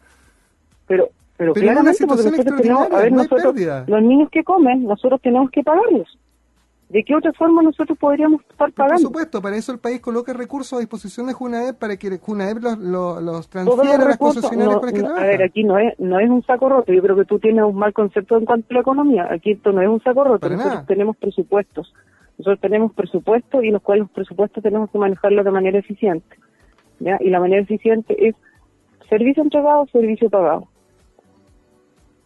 Pero, 0.86 1.08
pero, 1.36 1.52
Pero 1.52 1.52
claramente, 1.54 2.06
porque 2.06 2.22
nosotros 2.30 2.60
tenemos, 2.62 2.92
a 2.92 2.96
ver, 3.00 3.10
no 3.12 3.16
nosotros, 3.18 3.42
pérdida. 3.54 3.84
los 3.86 4.02
niños 4.02 4.30
que 4.30 4.44
comen, 4.44 4.84
nosotros 4.84 5.20
tenemos 5.20 5.50
que 5.50 5.62
pagarlos. 5.62 6.18
¿De 6.88 7.02
qué 7.02 7.14
otra 7.14 7.32
forma 7.32 7.62
nosotros 7.62 7.98
podríamos 7.98 8.42
estar 8.42 8.56
Por 8.56 8.72
pagando? 8.72 9.00
supuesto, 9.02 9.40
para 9.40 9.56
eso 9.56 9.72
el 9.72 9.78
país 9.78 10.00
coloca 10.00 10.32
recursos 10.32 10.74
a 10.74 10.80
disposición 10.80 11.26
de 11.26 11.32
Junaep 11.32 11.78
para 11.78 11.96
que 11.96 12.18
Junaep 12.18 12.58
los, 12.62 12.78
los, 12.78 13.22
los 13.22 13.22
Todos 13.22 13.24
los 13.24 13.48
transfiera 13.48 14.04
a 14.04 14.08
las 14.08 14.18
concesionarias 14.18 14.74
no, 14.76 14.92
que 14.92 15.02
no, 15.02 15.16
a 15.16 15.22
ver, 15.22 15.42
aquí 15.42 15.64
no 15.64 15.78
es, 15.78 15.98
no 15.98 16.20
es 16.20 16.28
un 16.28 16.42
saco 16.44 16.68
roto. 16.68 16.92
Yo 16.92 17.02
creo 17.02 17.16
que 17.16 17.24
tú 17.24 17.38
tienes 17.38 17.64
un 17.64 17.76
mal 17.76 17.92
concepto 17.92 18.36
en 18.36 18.44
cuanto 18.44 18.66
a 18.70 18.74
la 18.74 18.80
economía. 18.80 19.26
Aquí 19.30 19.52
esto 19.52 19.72
no 19.72 19.80
es 19.82 19.88
un 19.88 20.02
saco 20.02 20.24
roto. 20.24 20.40
Para 20.40 20.56
Nosotros 20.56 20.74
nada. 20.76 20.86
tenemos 20.86 21.16
presupuestos. 21.16 21.92
Nosotros 22.38 22.60
tenemos 22.60 22.92
presupuestos 22.92 23.64
y 23.64 23.70
los 23.70 23.82
cuales 23.82 24.02
los 24.02 24.10
presupuestos 24.10 24.62
tenemos 24.62 24.90
que 24.90 24.98
manejarlos 24.98 25.44
de 25.44 25.50
manera 25.50 25.78
eficiente. 25.78 26.36
¿ya? 27.00 27.16
Y 27.20 27.30
la 27.30 27.40
manera 27.40 27.62
eficiente 27.62 28.28
es 28.28 28.34
servicio 29.08 29.42
entregado, 29.42 29.86
servicio 29.90 30.28
pagado. 30.28 30.68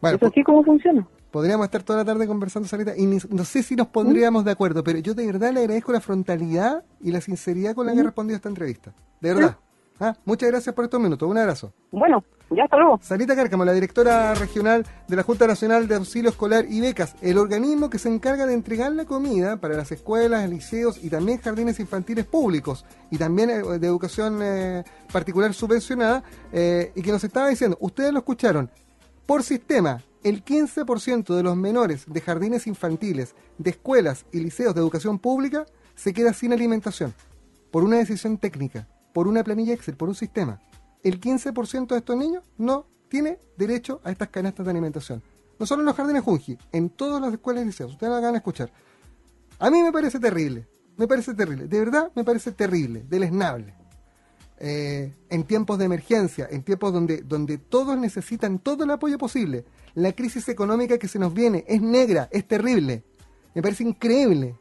Bueno, 0.01 0.17
es 0.17 0.23
así 0.23 0.43
como 0.43 0.65
funciona. 0.65 1.07
Podríamos 1.31 1.65
estar 1.67 1.83
toda 1.83 1.99
la 2.01 2.05
tarde 2.05 2.27
conversando, 2.27 2.69
Sarita, 2.69 2.97
y 2.97 3.05
ni- 3.07 3.19
no 3.31 3.45
sé 3.45 3.63
si 3.63 3.77
nos 3.77 3.89
pondríamos 3.89 4.45
de 4.45 4.51
acuerdo, 4.51 4.83
pero 4.83 4.99
yo 4.99 5.15
de 5.15 5.27
verdad 5.27 5.53
le 5.53 5.61
agradezco 5.61 5.93
la 5.93 6.01
frontalidad 6.01 6.85
y 7.01 7.11
la 7.11 7.21
sinceridad 7.21 7.75
con 7.75 7.87
la 7.87 7.93
que 7.93 8.01
ha 8.01 8.05
respondido 8.05 8.37
a 8.37 8.39
esta 8.39 8.49
entrevista. 8.49 8.93
De 9.21 9.35
verdad. 9.35 9.57
Ah, 10.01 10.17
muchas 10.25 10.49
gracias 10.49 10.73
por 10.77 10.85
estos 10.85 11.01
minutos. 11.01 11.29
Un 11.29 11.37
abrazo. 11.39 11.73
Bueno, 11.91 12.23
ya 12.51 12.63
hasta 12.65 12.77
luego. 12.77 13.01
Sarita 13.03 13.35
Cárcamo, 13.35 13.65
la 13.65 13.73
directora 13.73 14.33
regional 14.35 14.87
de 15.09 15.17
la 15.17 15.25
Junta 15.25 15.47
Nacional 15.49 15.89
de 15.89 15.97
Auxilio 15.97 16.31
Escolar 16.31 16.67
y 16.69 16.81
Becas, 16.81 17.17
el 17.21 17.37
organismo 17.37 17.91
que 17.91 17.99
se 17.99 18.09
encarga 18.09 18.47
de 18.47 18.55
entregar 18.55 18.93
la 18.93 19.07
comida 19.07 19.57
para 19.57 19.75
las 19.77 19.91
escuelas, 19.91 20.49
liceos 20.49 21.03
y 21.03 21.11
también 21.11 21.39
jardines 21.39 21.81
infantiles 21.81 22.27
públicos 22.27 22.85
y 23.11 23.19
también 23.19 23.51
eh, 23.51 23.63
de 23.81 23.87
educación 23.89 24.39
eh, 24.41 24.85
particular 25.13 25.53
subvencionada, 25.53 26.23
eh, 26.53 26.93
y 26.95 27.03
que 27.03 27.11
nos 27.11 27.25
estaba 27.25 27.49
diciendo, 27.49 27.77
ustedes 27.81 28.13
lo 28.13 28.21
escucharon, 28.21 28.71
por 29.27 29.43
sistema, 29.43 30.01
el 30.25 30.45
15% 30.45 31.35
de 31.35 31.43
los 31.43 31.57
menores 31.57 32.05
de 32.07 32.21
jardines 32.21 32.67
infantiles, 32.67 33.35
de 33.59 33.71
escuelas 33.71 34.27
y 34.33 34.41
liceos 34.41 34.75
de 34.75 34.81
educación 34.81 35.19
pública 35.19 35.67
se 35.95 36.13
queda 36.13 36.33
sin 36.33 36.53
alimentación, 36.53 37.15
por 37.71 37.85
una 37.85 37.97
decisión 37.97 38.39
técnica, 38.39 38.89
por 39.13 39.29
una 39.29 39.45
planilla 39.45 39.75
Excel, 39.75 39.97
por 39.97 40.09
un 40.09 40.15
sistema. 40.15 40.61
El 41.03 41.21
15% 41.21 41.89
de 41.89 41.99
estos 41.99 42.17
niños 42.17 42.45
no 42.57 42.87
tiene 43.09 43.39
derecho 43.57 44.01
a 44.05 44.11
estas 44.11 44.29
canastas 44.29 44.67
de 44.67 44.71
alimentación. 44.71 45.23
No 45.59 45.67
solo 45.67 45.83
en 45.83 45.87
los 45.87 45.97
jardines 45.97 46.23
Junji, 46.23 46.59
en 46.73 46.91
todas 46.91 47.21
las 47.21 47.33
escuelas 47.33 47.65
y 47.65 47.67
liceos. 47.67 47.93
Ustedes 47.93 48.11
lo 48.11 48.17
acaban 48.17 48.35
de 48.35 48.39
escuchar. 48.39 48.71
A 49.59 49.71
mí 49.71 49.83
me 49.83 49.91
parece 49.91 50.21
terrible, 50.21 50.69
me 50.97 51.09
parece 51.09 51.35
terrible, 51.35 51.67
de 51.67 51.79
verdad 51.79 52.13
me 52.15 52.25
parece 52.25 52.53
terrible, 52.53 53.05
deleznable. 53.09 53.75
Eh, 54.61 55.13
en 55.31 55.45
tiempos 55.45 55.79
de 55.79 55.85
emergencia, 55.85 56.49
en 56.51 56.65
tiempos 56.65 56.93
donde, 56.93 57.19
donde 57.23 57.59
todos 57.59 57.97
necesitan 57.97 58.59
todo 58.59 58.83
el 58.85 58.91
apoyo 58.91 59.17
posible. 59.17 59.65
La 59.95 60.13
crisis 60.13 60.49
económica 60.49 60.99
que 60.99 61.07
se 61.07 61.19
nos 61.21 61.33
viene 61.33 61.65
es 61.69 61.81
negra, 61.81 62.29
es 62.33 62.47
terrible. 62.47 63.05
Me 63.55 63.63
parece 63.63 63.85
increíble. 63.85 64.57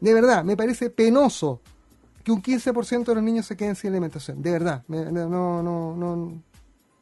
De 0.00 0.12
verdad, 0.14 0.44
me 0.44 0.56
parece 0.56 0.90
penoso 0.90 1.60
que 2.24 2.32
un 2.32 2.42
15% 2.42 3.04
de 3.04 3.14
los 3.14 3.22
niños 3.22 3.46
se 3.46 3.56
queden 3.56 3.76
sin 3.76 3.90
alimentación. 3.90 4.42
De 4.42 4.50
verdad, 4.50 4.82
me- 4.88 5.04
no, 5.12 5.28
no, 5.28 5.62
no, 5.62 6.32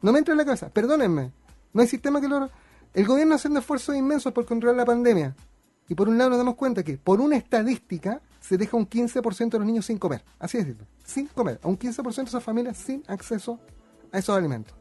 no, 0.03 0.13
me 0.13 0.19
entra 0.19 0.33
en 0.33 0.39
la 0.39 0.45
cabeza. 0.45 0.69
Perdónenme, 0.69 1.33
no 1.73 1.81
hay 1.81 1.89
sistema 1.89 2.21
que 2.21 2.29
lo... 2.29 2.51
El 2.93 3.07
gobierno 3.07 3.37
haciendo 3.37 3.61
esfuerzos 3.61 3.97
inmensos 3.97 4.35
por 4.35 4.45
controlar 4.45 4.77
la 4.77 4.85
pandemia. 4.85 5.35
Y 5.89 5.95
por 5.95 6.11
un 6.11 6.19
lado 6.19 6.29
nos 6.31 6.39
damos 6.39 6.57
cuenta 6.57 6.83
que 6.83 6.99
por 6.99 7.23
una 7.23 7.37
estadística 7.37 8.21
se 8.53 8.59
deja 8.59 8.77
un 8.77 8.87
15% 8.87 9.49
de 9.49 9.59
los 9.59 9.67
niños 9.67 9.87
sin 9.87 9.97
comer. 9.97 10.23
Así 10.39 10.59
es, 10.59 10.67
sin 11.07 11.27
comer. 11.29 11.59
A 11.63 11.69
un 11.69 11.79
15% 11.79 12.17
de 12.17 12.23
esas 12.25 12.45
familias 12.45 12.77
sin 12.77 13.03
acceso 13.07 13.59
a 14.13 14.19
esos 14.19 14.37
alimentos. 14.37 14.77